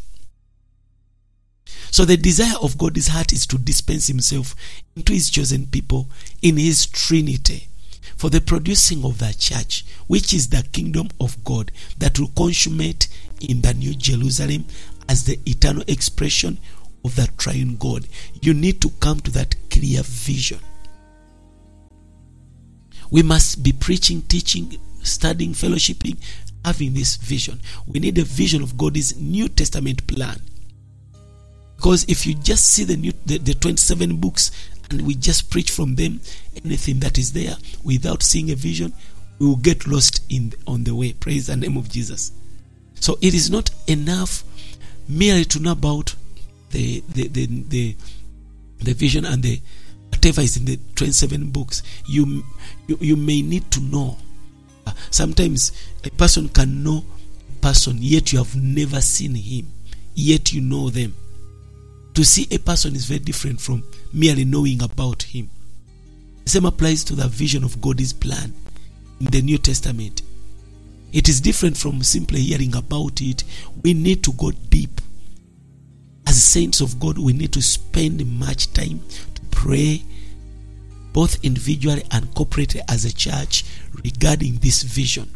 So, 1.91 2.05
the 2.05 2.17
desire 2.17 2.55
of 2.61 2.77
God's 2.77 3.07
heart 3.07 3.33
is 3.33 3.45
to 3.47 3.57
dispense 3.57 4.07
Himself 4.07 4.55
into 4.95 5.13
His 5.13 5.29
chosen 5.29 5.65
people 5.65 6.09
in 6.41 6.57
His 6.57 6.85
Trinity 6.85 7.67
for 8.15 8.29
the 8.29 8.41
producing 8.41 9.03
of 9.03 9.17
the 9.17 9.33
church, 9.37 9.85
which 10.07 10.33
is 10.33 10.49
the 10.49 10.63
kingdom 10.71 11.09
of 11.19 11.43
God 11.43 11.71
that 11.97 12.19
will 12.19 12.31
consummate 12.37 13.07
in 13.41 13.61
the 13.61 13.73
New 13.73 13.95
Jerusalem 13.95 14.65
as 15.09 15.23
the 15.25 15.39
eternal 15.45 15.83
expression 15.87 16.59
of 17.03 17.15
the 17.15 17.27
triune 17.37 17.75
God. 17.77 18.07
You 18.41 18.53
need 18.53 18.79
to 18.81 18.89
come 19.01 19.19
to 19.21 19.31
that 19.31 19.55
clear 19.69 20.03
vision. 20.03 20.59
We 23.11 23.23
must 23.23 23.63
be 23.63 23.71
preaching, 23.71 24.21
teaching, 24.21 24.77
studying, 25.01 25.53
fellowshipping, 25.53 26.17
having 26.63 26.93
this 26.93 27.15
vision. 27.15 27.59
We 27.87 27.99
need 27.99 28.19
a 28.19 28.23
vision 28.23 28.61
of 28.61 28.77
God's 28.77 29.19
New 29.19 29.49
Testament 29.49 30.05
plan. 30.05 30.39
Because 31.75 32.05
if 32.07 32.27
you 32.27 32.35
just 32.35 32.67
see 32.67 32.83
the 32.83 32.97
new 32.97 33.13
the, 33.25 33.37
the 33.37 33.53
27 33.53 34.17
books 34.17 34.51
and 34.91 35.07
we 35.07 35.15
just 35.15 35.49
preach 35.49 35.71
from 35.71 35.95
them 35.95 36.19
anything 36.63 36.99
that 36.99 37.17
is 37.17 37.33
there 37.33 37.55
without 37.83 38.21
seeing 38.21 38.51
a 38.51 38.55
vision, 38.55 38.93
we 39.39 39.47
will 39.47 39.55
get 39.55 39.87
lost 39.87 40.21
in 40.29 40.53
on 40.67 40.83
the 40.83 40.93
way. 40.93 41.13
Praise 41.13 41.47
the 41.47 41.55
name 41.55 41.77
of 41.77 41.89
Jesus. 41.89 42.31
So 42.95 43.17
it 43.21 43.33
is 43.33 43.49
not 43.49 43.71
enough 43.87 44.43
merely 45.09 45.43
to 45.45 45.59
know 45.59 45.71
about 45.71 46.15
the 46.69 47.03
the 47.09 47.27
the 47.27 47.45
the, 47.47 47.95
the 48.79 48.93
vision 48.93 49.25
and 49.25 49.41
the 49.43 49.59
whatever 50.11 50.41
is 50.41 50.55
in 50.57 50.65
the 50.65 50.79
27 50.95 51.49
books 51.49 51.81
you 52.07 52.43
you, 52.87 52.97
you 53.01 53.15
may 53.15 53.41
need 53.41 53.69
to 53.71 53.81
know. 53.81 54.17
Uh, 54.85 54.91
sometimes 55.09 55.71
a 56.05 56.09
person 56.11 56.47
can 56.49 56.83
know 56.83 57.03
a 57.57 57.61
person 57.61 57.97
yet 57.99 58.31
you 58.31 58.37
have 58.37 58.55
never 58.55 59.01
seen 59.01 59.35
him 59.35 59.71
yet 60.13 60.53
you 60.53 60.61
know 60.61 60.89
them. 60.89 61.15
To 62.15 62.25
see 62.25 62.47
a 62.51 62.57
person 62.57 62.95
is 62.95 63.05
very 63.05 63.19
different 63.19 63.61
from 63.61 63.83
merely 64.11 64.43
knowing 64.43 64.81
about 64.81 65.23
him. 65.23 65.49
The 66.43 66.49
same 66.49 66.65
applies 66.65 67.03
to 67.05 67.15
the 67.15 67.27
vision 67.27 67.63
of 67.63 67.79
God's 67.79 68.11
plan 68.11 68.53
in 69.19 69.27
the 69.27 69.41
New 69.41 69.57
Testament 69.57 70.21
it 71.11 71.27
is 71.27 71.41
different 71.41 71.77
from 71.77 72.01
simply 72.03 72.41
hearing 72.41 72.75
about 72.75 73.21
it 73.21 73.43
we 73.83 73.93
need 73.93 74.23
to 74.23 74.31
go 74.33 74.51
deep 74.69 75.01
as 76.29 76.43
saints 76.43 76.79
of 76.79 76.99
God, 76.99 77.17
we 77.17 77.33
need 77.33 77.51
to 77.53 77.61
spend 77.61 78.23
much 78.39 78.71
time 78.73 79.01
to 79.33 79.41
pray, 79.49 80.03
both 81.11 81.43
individually 81.43 82.03
and 82.11 82.25
corporately 82.35 82.81
as 82.87 83.03
a 83.03 83.11
church, 83.11 83.65
regarding 84.03 84.57
this 84.57 84.83
vision. 84.83 85.27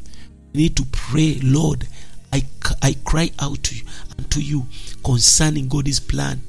We 0.54 0.62
need 0.62 0.78
to 0.78 0.86
pray, 0.92 1.40
Lord, 1.42 1.88
I, 2.32 2.44
I 2.84 2.96
cry 3.04 3.32
out 3.40 3.64
to 3.64 3.76
you, 3.76 3.84
unto 4.20 4.40
you 4.40 4.68
concerning 5.04 5.68
God's 5.68 6.00
plan. 6.00 6.44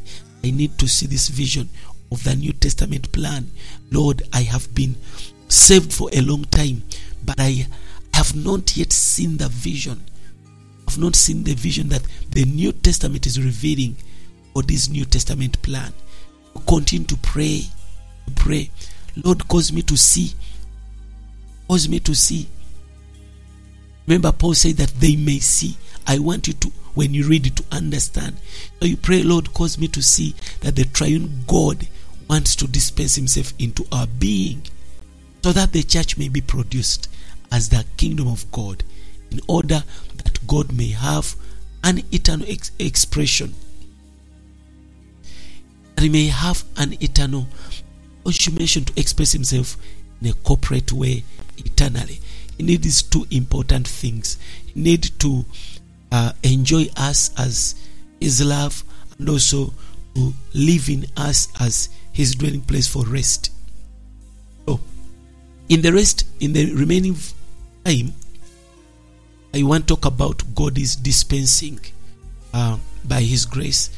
I 0.44 0.50
need 0.50 0.78
to 0.78 0.88
see 0.88 1.06
this 1.06 1.28
vision 1.28 1.70
of 2.12 2.22
the 2.22 2.36
New 2.36 2.52
Testament 2.52 3.12
plan. 3.12 3.50
Lord, 3.90 4.24
I 4.30 4.42
have 4.42 4.74
been 4.74 4.94
saved 5.48 5.90
for 5.90 6.10
a 6.12 6.20
long 6.20 6.44
time, 6.44 6.82
but 7.24 7.36
I 7.40 7.66
have 8.14 8.36
not 8.36 8.76
yet 8.76 8.92
seen 8.92 9.36
the 9.38 9.48
vision. 9.48 10.00
I've 10.86 10.98
not 10.98 11.16
seen 11.16 11.42
the 11.42 11.54
vision 11.54 11.88
that 11.88 12.02
the 12.30 12.44
New 12.44 12.70
Testament 12.70 13.26
is 13.26 13.42
revealing 13.42 13.96
or 14.54 14.62
this 14.62 14.88
New 14.88 15.04
Testament 15.04 15.60
plan. 15.62 15.92
Continue 16.64 17.08
to 17.08 17.16
pray. 17.16 17.62
Pray. 18.36 18.70
Lord, 19.16 19.48
cause 19.48 19.72
me 19.72 19.82
to 19.82 19.96
see. 19.96 20.32
Cause 21.68 21.88
me 21.88 21.98
to 22.00 22.14
see. 22.14 22.48
Remember, 24.06 24.30
Paul 24.30 24.54
said 24.54 24.76
that 24.76 24.94
they 25.00 25.16
may 25.16 25.40
see. 25.40 25.76
I 26.06 26.20
want 26.20 26.46
you 26.46 26.54
to, 26.54 26.68
when 26.94 27.14
you 27.14 27.26
read 27.26 27.48
it, 27.48 27.56
to 27.56 27.64
understand. 27.72 28.36
So 28.78 28.86
you 28.86 28.96
pray, 28.96 29.24
Lord, 29.24 29.52
cause 29.54 29.76
me 29.76 29.88
to 29.88 30.02
see 30.02 30.36
that 30.60 30.76
the 30.76 30.84
triune 30.84 31.42
God 31.48 31.88
wants 32.30 32.54
to 32.56 32.68
dispense 32.68 33.16
himself 33.16 33.52
into 33.58 33.84
our 33.90 34.06
being 34.06 34.62
so 35.42 35.50
that 35.50 35.72
the 35.72 35.82
church 35.82 36.16
may 36.16 36.28
be 36.28 36.40
produced 36.40 37.08
as 37.52 37.68
the 37.68 37.84
kingdom 37.96 38.28
of 38.28 38.50
God 38.52 38.84
in 39.30 39.40
order 39.48 39.82
that 40.16 40.46
God 40.46 40.72
may 40.72 40.88
have 40.88 41.34
an 41.82 42.02
eternal 42.12 42.46
ex- 42.48 42.72
expression. 42.78 43.54
That 45.96 46.02
he 46.02 46.08
may 46.08 46.26
have 46.26 46.64
an 46.76 46.94
eternal 47.02 47.46
consummation 48.24 48.84
to 48.84 49.00
express 49.00 49.32
himself 49.32 49.76
in 50.20 50.28
a 50.28 50.32
corporate 50.32 50.92
way 50.92 51.24
eternally. 51.58 52.20
He 52.56 52.62
needs 52.62 52.82
these 52.84 53.02
two 53.02 53.26
important 53.30 53.86
things. 53.86 54.38
He 54.66 54.80
needs 54.80 55.10
to 55.10 55.44
uh, 56.10 56.32
enjoy 56.42 56.86
us 56.96 57.30
as 57.38 57.74
his 58.20 58.44
love 58.44 58.82
and 59.18 59.28
also 59.28 59.72
to 60.14 60.32
live 60.54 60.88
in 60.88 61.06
us 61.16 61.48
as 61.60 61.88
his 62.12 62.34
dwelling 62.34 62.62
place 62.62 62.86
for 62.86 63.04
rest. 63.04 63.50
In 65.68 65.82
the 65.82 65.92
rest, 65.92 66.26
in 66.40 66.52
the 66.52 66.72
remaining 66.74 67.16
time, 67.84 68.12
I 69.54 69.62
want 69.62 69.88
to 69.88 69.94
talk 69.94 70.04
about 70.04 70.42
God 70.54 70.78
is 70.78 70.96
dispensing 70.96 71.80
uh, 72.52 72.78
by 73.04 73.20
His 73.22 73.46
grace 73.46 73.90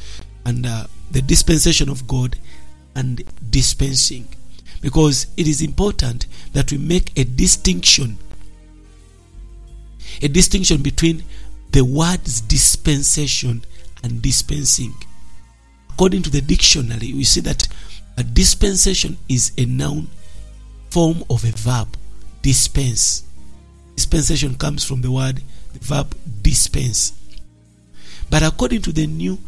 and 0.44 0.66
uh, 0.66 0.86
the 1.10 1.22
dispensation 1.22 1.88
of 1.88 2.06
God 2.06 2.38
and 2.94 3.22
dispensing. 3.50 4.28
Because 4.80 5.26
it 5.36 5.48
is 5.48 5.62
important 5.62 6.26
that 6.52 6.70
we 6.70 6.78
make 6.78 7.18
a 7.18 7.24
distinction 7.24 8.18
a 10.22 10.28
distinction 10.28 10.82
between 10.82 11.22
the 11.72 11.84
words 11.84 12.40
dispensation 12.40 13.64
and 14.02 14.22
dispensing. 14.22 14.94
According 15.90 16.22
to 16.22 16.30
the 16.30 16.40
dictionary 16.40 17.12
we 17.12 17.24
see 17.24 17.40
that 17.40 17.68
a 18.16 18.22
dispensation 18.22 19.18
is 19.28 19.52
a 19.58 19.66
noun 19.66 20.08
form 20.96 21.22
of 21.28 21.44
a 21.44 21.50
verb 21.50 21.94
dispense. 22.40 23.22
Dispensation 23.96 24.54
comes 24.54 24.82
from 24.82 25.02
the 25.02 25.10
word 25.10 25.42
the 25.74 25.78
verb 25.80 26.16
dispense. 26.40 27.12
But 28.30 28.42
according 28.42 28.80
to 28.80 28.92
the 28.92 29.06
new 29.06 29.38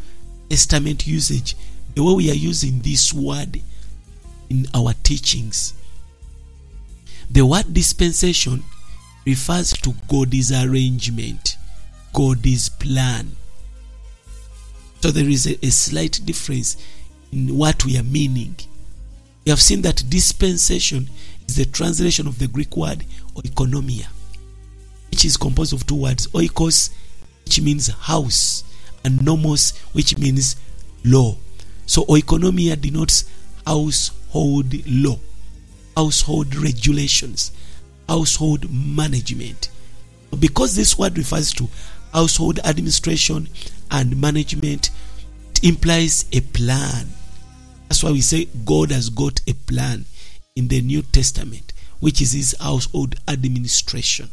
testament 0.47 1.07
usage 1.07 1.55
the 1.95 2.03
way 2.03 2.13
we 2.13 2.29
are 2.29 2.35
using 2.35 2.81
this 2.81 3.11
word 3.11 3.61
in 4.51 4.67
our 4.75 4.93
teachings 5.01 5.73
the 7.31 7.43
word 7.43 7.73
dispensation 7.73 8.63
refers 9.25 9.71
to 9.73 9.95
god's 10.07 10.51
arrangement 10.51 11.57
god's 12.13 12.69
plan. 12.69 13.35
So 15.01 15.09
there 15.09 15.27
is 15.27 15.47
a, 15.47 15.65
a 15.65 15.71
slight 15.71 16.19
difference 16.25 16.77
in 17.31 17.57
what 17.57 17.85
we 17.85 17.97
are 17.97 18.03
meaning. 18.03 18.55
We 19.45 19.49
have 19.49 19.61
seen 19.61 19.81
that 19.81 20.03
dispensation 20.09 21.09
is 21.49 21.55
the 21.55 21.65
translation 21.65 22.27
of 22.27 22.37
the 22.37 22.47
greek 22.47 22.77
word 22.77 23.03
oikonomia 23.35 24.07
which 25.09 25.25
is 25.25 25.35
composed 25.35 25.73
of 25.73 25.85
two 25.87 25.95
words 25.95 26.27
oikos 26.27 26.91
which 27.45 27.59
means 27.61 27.87
house 27.87 28.63
and 29.03 29.25
nomos 29.25 29.75
which 29.93 30.17
means 30.19 30.55
law. 31.03 31.35
So 31.87 32.05
oikonomia 32.05 32.79
denotes 32.79 33.25
household 33.65 34.85
law 34.87 35.17
household 35.97 36.55
regulations 36.55 37.51
household 38.07 38.71
management. 38.71 39.69
Because 40.39 40.75
this 40.75 40.97
word 40.97 41.17
refers 41.17 41.51
to 41.53 41.67
household 42.13 42.59
administration 42.63 43.49
and 43.89 44.21
management 44.21 44.91
it 45.55 45.63
implies 45.63 46.25
a 46.31 46.41
plan. 46.41 47.07
That's 47.87 48.03
why 48.03 48.11
we 48.11 48.21
say 48.21 48.45
god 48.63 48.91
has 48.91 49.09
got 49.09 49.41
a 49.47 49.53
plan 49.53 50.05
in 50.59 50.67
the 50.67 50.81
new 50.81 51.01
testament 51.01 51.73
which 51.99 52.21
is 52.21 52.33
his 52.33 52.55
household 52.59 53.15
administration 53.27 54.29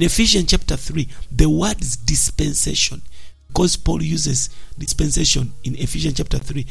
in 0.00 0.06
Ephesians 0.06 0.50
chapter 0.50 0.76
3, 0.76 1.06
the 1.30 1.50
word 1.50 1.78
is 1.82 1.94
dispensation. 1.94 3.02
Because 3.48 3.76
Paul 3.76 4.02
uses 4.02 4.48
dispensation 4.78 5.52
in 5.62 5.76
Ephesians 5.76 6.14
chapter 6.14 6.38
3, 6.38 6.64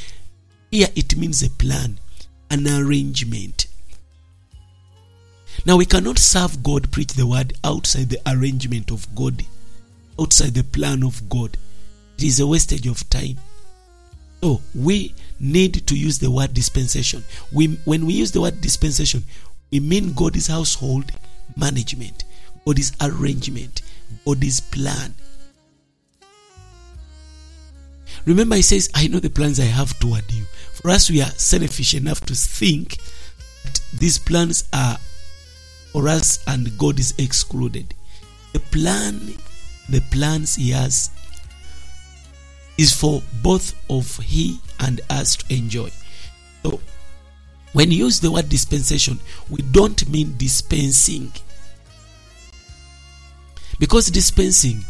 here 0.71 0.87
it 0.95 1.15
means 1.15 1.43
a 1.43 1.51
plan, 1.51 1.99
an 2.49 2.67
arrangement. 2.67 3.67
Now 5.63 5.77
we 5.77 5.85
cannot 5.85 6.17
serve 6.17 6.63
God, 6.63 6.91
preach 6.91 7.13
the 7.13 7.27
word 7.27 7.53
outside 7.63 8.09
the 8.09 8.19
arrangement 8.25 8.89
of 8.89 9.13
God, 9.13 9.45
outside 10.19 10.55
the 10.55 10.63
plan 10.63 11.03
of 11.03 11.29
God. 11.29 11.55
It 12.17 12.23
is 12.23 12.39
a 12.39 12.47
wastage 12.47 12.87
of 12.87 13.07
time. 13.11 13.37
So 14.41 14.61
we 14.73 15.13
need 15.39 15.87
to 15.87 15.97
use 15.97 16.19
the 16.19 16.31
word 16.31 16.53
dispensation. 16.53 17.23
We, 17.51 17.79
when 17.85 18.05
we 18.05 18.13
use 18.13 18.31
the 18.31 18.41
word 18.41 18.61
dispensation, 18.61 19.23
we 19.71 19.79
mean 19.79 20.13
God's 20.13 20.47
household 20.47 21.11
management. 21.57 22.23
God's 22.65 22.91
arrangement, 23.01 23.81
God's 24.25 24.59
plan. 24.59 25.15
Remember, 28.25 28.55
he 28.55 28.61
says, 28.61 28.89
I 28.93 29.07
know 29.07 29.19
the 29.19 29.29
plans 29.29 29.59
I 29.59 29.65
have 29.65 29.97
toward 29.99 30.31
you. 30.31 30.43
For 30.73 30.89
us, 30.91 31.09
we 31.09 31.21
are 31.21 31.31
selfish 31.31 31.93
enough 31.93 32.21
to 32.21 32.35
think 32.35 32.97
that 33.63 33.81
these 33.93 34.17
plans 34.19 34.65
are 34.71 34.97
for 35.91 36.07
us 36.07 36.43
and 36.47 36.77
God 36.77 36.99
is 36.99 37.13
excluded. 37.17 37.95
The 38.53 38.59
plan, 38.59 39.33
the 39.89 40.01
plans 40.11 40.55
he 40.55 40.71
has 40.71 41.09
is 42.79 42.93
for 42.93 43.21
both 43.43 43.75
of 43.89 44.17
he 44.17 44.59
and 44.79 45.01
us 45.09 45.35
to 45.35 45.53
enjoy. 45.53 45.91
So, 46.63 46.79
when 47.73 47.91
you 47.91 48.05
use 48.05 48.19
the 48.19 48.31
word 48.31 48.49
dispensation, 48.49 49.19
we 49.49 49.61
don't 49.61 50.09
mean 50.09 50.35
dispensing 50.37 51.31
because 53.79 54.11
dispensing 54.11 54.83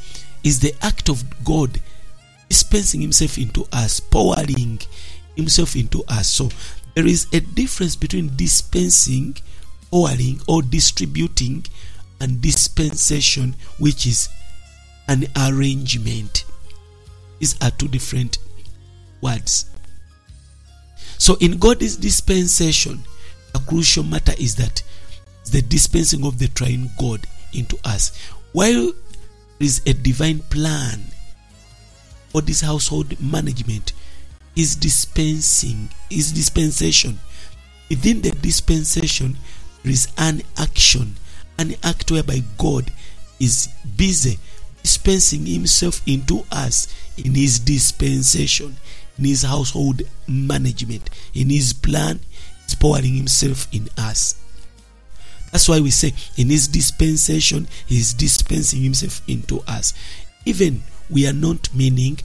is 0.44 0.60
the 0.60 0.74
act 0.82 1.10
of 1.10 1.24
God 1.44 1.80
dispensing 2.50 3.02
Himself 3.02 3.38
into 3.38 3.66
us, 3.72 4.00
pouring 4.00 4.80
Himself 5.36 5.76
into 5.76 6.04
us. 6.08 6.28
So 6.28 6.50
there 6.96 7.06
is 7.06 7.28
a 7.32 7.40
difference 7.40 7.96
between 7.96 8.36
dispensing, 8.36 9.38
pouring, 9.92 10.42
or 10.48 10.62
distributing, 10.64 11.66
and 12.20 12.42
dispensation, 12.42 13.56
which 13.78 14.08
is 14.08 14.30
an 15.08 15.28
arrangement. 15.38 16.46
These 17.40 17.56
are 17.62 17.72
two 17.72 17.88
different 17.88 18.38
words. 19.22 19.70
So 21.18 21.36
in 21.40 21.58
God's 21.58 21.98
dispensation, 21.98 23.04
a 23.56 23.60
crucial 23.60 24.04
matter 24.04 24.34
is 24.40 24.56
that 24.56 24.84
the 25.52 25.62
dispensing 25.62 26.26
of 26.26 26.40
the 26.40 26.48
triune 26.50 26.90
God 26.98 27.26
into 27.54 27.78
us 27.84 28.16
while 28.52 28.92
there 28.92 29.68
is 29.68 29.82
a 29.86 29.94
divine 29.94 30.40
plan 30.40 31.00
for 32.30 32.42
this 32.42 32.62
household 32.62 33.20
management 33.22 33.94
is 34.56 34.76
dispensing 34.76 35.90
is 36.10 36.32
dispensation 36.32 37.20
within 37.90 38.22
the 38.22 38.32
dispensation 38.32 39.38
there 39.84 39.92
is 39.92 40.08
an 40.18 40.42
action 40.58 41.16
an 41.58 41.74
act 41.84 42.12
whereby 42.12 42.42
god 42.58 42.92
is 43.40 43.70
busy 43.98 44.38
dispensing 44.84 45.46
himself 45.46 46.02
into 46.08 46.46
us 46.52 46.88
in 47.26 47.36
his 47.36 47.60
dispensation 47.60 48.76
in 49.18 49.26
his 49.26 49.44
household 49.44 50.02
management 50.28 51.10
in 51.34 51.50
his 51.50 51.74
plan 51.74 52.20
he's 52.68 53.16
himself 53.16 53.68
in 53.72 53.90
us 53.98 54.36
that's 55.52 55.68
why 55.68 55.80
we 55.80 55.90
say 55.90 56.14
in 56.38 56.50
his 56.50 56.68
dispensation, 56.68 57.68
he 57.88 57.98
is 57.98 58.14
dispensing 58.14 58.82
himself 58.84 59.22
into 59.28 59.62
us. 59.68 59.94
Even 60.46 60.84
we 61.10 61.28
are 61.28 61.34
not 61.34 61.74
meaning 61.74 62.20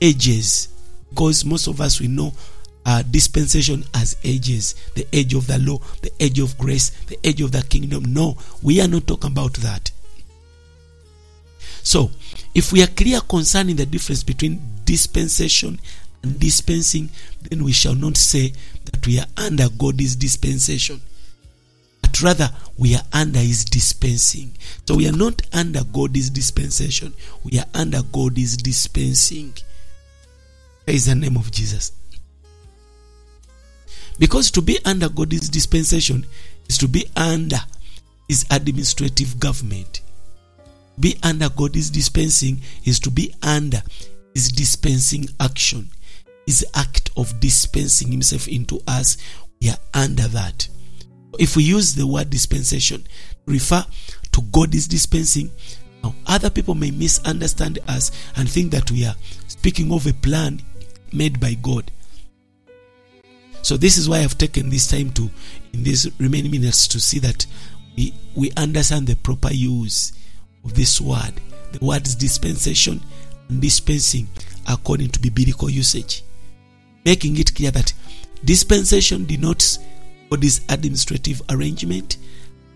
ages, 0.00 0.68
because 1.10 1.44
most 1.44 1.66
of 1.68 1.80
us 1.80 2.00
we 2.00 2.08
know 2.08 2.32
uh, 2.86 3.02
dispensation 3.10 3.84
as 3.94 4.16
ages 4.24 4.74
the 4.94 5.06
age 5.12 5.34
of 5.34 5.46
the 5.46 5.58
law, 5.58 5.78
the 6.02 6.10
age 6.18 6.38
of 6.40 6.56
grace, 6.58 6.90
the 7.06 7.18
age 7.26 7.40
of 7.40 7.52
the 7.52 7.62
kingdom. 7.62 8.12
No, 8.12 8.36
we 8.62 8.80
are 8.80 8.88
not 8.88 9.06
talking 9.06 9.30
about 9.30 9.54
that. 9.54 9.90
So, 11.82 12.10
if 12.54 12.72
we 12.72 12.82
are 12.82 12.88
clear 12.88 13.20
concerning 13.20 13.76
the 13.76 13.86
difference 13.86 14.22
between 14.22 14.60
dispensation 14.84 15.80
and 16.22 16.38
dispensing, 16.38 17.10
then 17.42 17.64
we 17.64 17.72
shall 17.72 17.94
not 17.94 18.16
say 18.16 18.52
that 18.84 19.06
we 19.06 19.18
are 19.18 19.26
under 19.36 19.68
God's 19.68 20.16
dispensation 20.16 21.00
but 22.10 22.20
rather 22.22 22.50
we 22.76 22.94
are 22.94 23.02
under 23.12 23.38
his 23.38 23.64
dispensing. 23.64 24.52
So 24.86 24.96
we 24.96 25.08
are 25.08 25.16
not 25.16 25.42
under 25.52 25.84
God's 25.84 26.30
dispensation, 26.30 27.14
we 27.44 27.58
are 27.58 27.66
under 27.74 28.02
God's 28.02 28.56
dispensing. 28.56 29.54
Praise 30.84 31.06
the 31.06 31.14
name 31.14 31.36
of 31.36 31.50
Jesus. 31.52 31.92
Because 34.18 34.50
to 34.52 34.62
be 34.62 34.78
under 34.84 35.08
God's 35.08 35.48
dispensation 35.48 36.26
is 36.68 36.78
to 36.78 36.88
be 36.88 37.06
under 37.16 37.60
his 38.28 38.44
administrative 38.50 39.38
government. 39.38 40.00
Be 41.00 41.16
under 41.22 41.48
God's 41.48 41.90
dispensing 41.90 42.60
is 42.84 43.00
to 43.00 43.10
be 43.10 43.34
under 43.42 43.82
his 44.34 44.50
dispensing 44.50 45.28
action. 45.40 45.90
His 46.46 46.64
act 46.74 47.10
of 47.16 47.40
dispensing 47.40 48.12
himself 48.12 48.48
into 48.48 48.80
us, 48.86 49.16
we 49.60 49.70
are 49.70 49.78
under 49.94 50.28
that 50.28 50.68
if 51.38 51.56
we 51.56 51.62
use 51.62 51.94
the 51.94 52.06
word 52.06 52.30
dispensation, 52.30 53.06
refer 53.46 53.84
to 54.32 54.42
God 54.52 54.74
is 54.74 54.86
dispensing. 54.86 55.50
Now, 56.02 56.14
other 56.26 56.50
people 56.50 56.74
may 56.74 56.90
misunderstand 56.90 57.78
us 57.88 58.10
and 58.36 58.48
think 58.48 58.72
that 58.72 58.90
we 58.90 59.06
are 59.06 59.14
speaking 59.48 59.92
of 59.92 60.06
a 60.06 60.12
plan 60.12 60.60
made 61.12 61.40
by 61.40 61.54
God. 61.54 61.90
So 63.62 63.76
this 63.76 63.98
is 63.98 64.08
why 64.08 64.18
I've 64.18 64.38
taken 64.38 64.70
this 64.70 64.86
time 64.86 65.10
to, 65.12 65.30
in 65.72 65.82
these 65.82 66.10
remaining 66.18 66.50
minutes, 66.50 66.88
to 66.88 67.00
see 67.00 67.18
that 67.18 67.46
we, 67.96 68.14
we 68.34 68.50
understand 68.56 69.06
the 69.06 69.16
proper 69.16 69.52
use 69.52 70.12
of 70.64 70.74
this 70.74 71.00
word. 71.00 71.32
The 71.72 71.84
word's 71.84 72.14
dispensation 72.14 73.00
and 73.48 73.60
dispensing 73.60 74.28
according 74.68 75.08
to 75.10 75.20
biblical 75.30 75.70
usage. 75.70 76.22
Making 77.04 77.38
it 77.38 77.54
clear 77.54 77.70
that 77.70 77.92
dispensation 78.44 79.24
denotes 79.24 79.78
God's 80.30 80.60
administrative 80.68 81.42
arrangement 81.50 82.16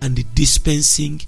and 0.00 0.34
dispensing 0.34 1.22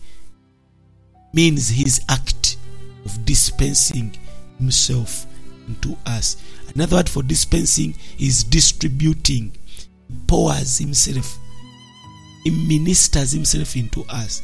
means 1.32 1.68
his 1.68 2.00
act 2.08 2.56
of 3.04 3.24
dispensing 3.24 4.16
himself 4.58 5.26
into 5.68 5.96
us. 6.06 6.36
Another 6.74 6.96
word 6.96 7.08
for 7.08 7.22
dispensing 7.22 7.94
is 8.18 8.44
distributing. 8.44 9.56
He 10.26 10.78
himself. 10.78 11.38
He 12.44 12.50
ministers 12.50 13.32
himself 13.32 13.76
into 13.76 14.04
us. 14.08 14.42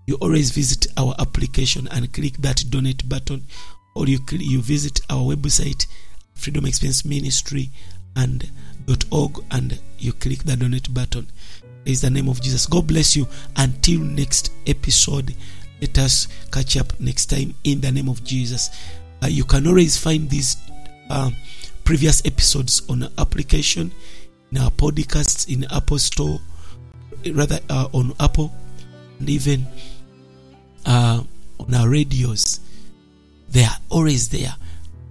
you 0.06 0.16
always 0.22 0.52
visit 0.52 0.86
our 0.96 1.14
application 1.18 1.86
and 1.90 2.10
click 2.14 2.38
that 2.38 2.64
donate 2.70 3.06
button, 3.06 3.44
or 3.94 4.06
you 4.06 4.18
you 4.30 4.62
visit 4.62 5.02
our 5.10 5.34
website, 5.34 5.86
Freedom 6.32 6.64
Experience 6.64 7.04
Ministry 7.04 7.68
and 8.16 8.50
.org, 9.10 9.44
and 9.50 9.78
you 9.98 10.14
click 10.14 10.44
the 10.44 10.56
donate 10.56 10.92
button. 10.94 11.26
Is 11.84 12.00
the 12.00 12.10
name 12.10 12.28
of 12.28 12.40
Jesus. 12.40 12.66
God 12.66 12.86
bless 12.86 13.16
you. 13.16 13.26
Until 13.56 14.00
next 14.00 14.52
episode, 14.66 15.34
let 15.80 15.98
us 15.98 16.28
catch 16.52 16.76
up 16.76 16.98
next 17.00 17.26
time 17.26 17.54
in 17.64 17.80
the 17.80 17.90
name 17.90 18.08
of 18.08 18.22
Jesus. 18.24 18.70
Uh, 19.22 19.26
you 19.26 19.44
can 19.44 19.66
always 19.66 19.96
find 19.96 20.28
these 20.28 20.56
uh, 21.08 21.30
previous 21.84 22.24
episodes 22.24 22.82
on 22.88 23.02
our 23.02 23.10
application, 23.18 23.92
in 24.52 24.58
our 24.58 24.70
podcasts, 24.70 25.52
in 25.52 25.64
Apple 25.72 25.98
Store, 25.98 26.40
rather 27.32 27.58
uh, 27.68 27.88
on 27.92 28.14
Apple, 28.20 28.52
and 29.18 29.28
even 29.28 29.66
uh, 30.86 31.22
on 31.58 31.74
our 31.74 31.88
radios. 31.88 32.60
They 33.50 33.64
are 33.64 33.78
always 33.88 34.28
there, 34.28 34.54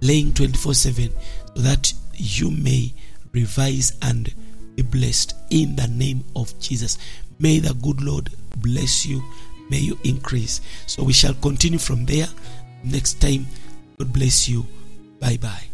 laying 0.00 0.32
24 0.32 0.74
7, 0.74 1.10
so 1.54 1.62
that 1.62 1.92
you 2.14 2.50
may 2.50 2.92
revise 3.32 3.96
and 4.02 4.32
be 4.76 4.82
blessed 4.82 5.34
in 5.50 5.76
the 5.76 5.88
name 5.88 6.24
of 6.34 6.58
Jesus. 6.60 6.98
May 7.38 7.58
the 7.58 7.74
good 7.74 8.02
Lord 8.02 8.30
bless 8.56 9.06
you. 9.06 9.22
May 9.70 9.78
you 9.78 9.98
increase. 10.04 10.60
So 10.86 11.04
we 11.04 11.12
shall 11.12 11.34
continue 11.34 11.78
from 11.78 12.04
there 12.04 12.26
next 12.84 13.20
time. 13.20 13.46
God 13.98 14.12
bless 14.12 14.48
you. 14.48 14.66
Bye 15.20 15.38
bye. 15.40 15.69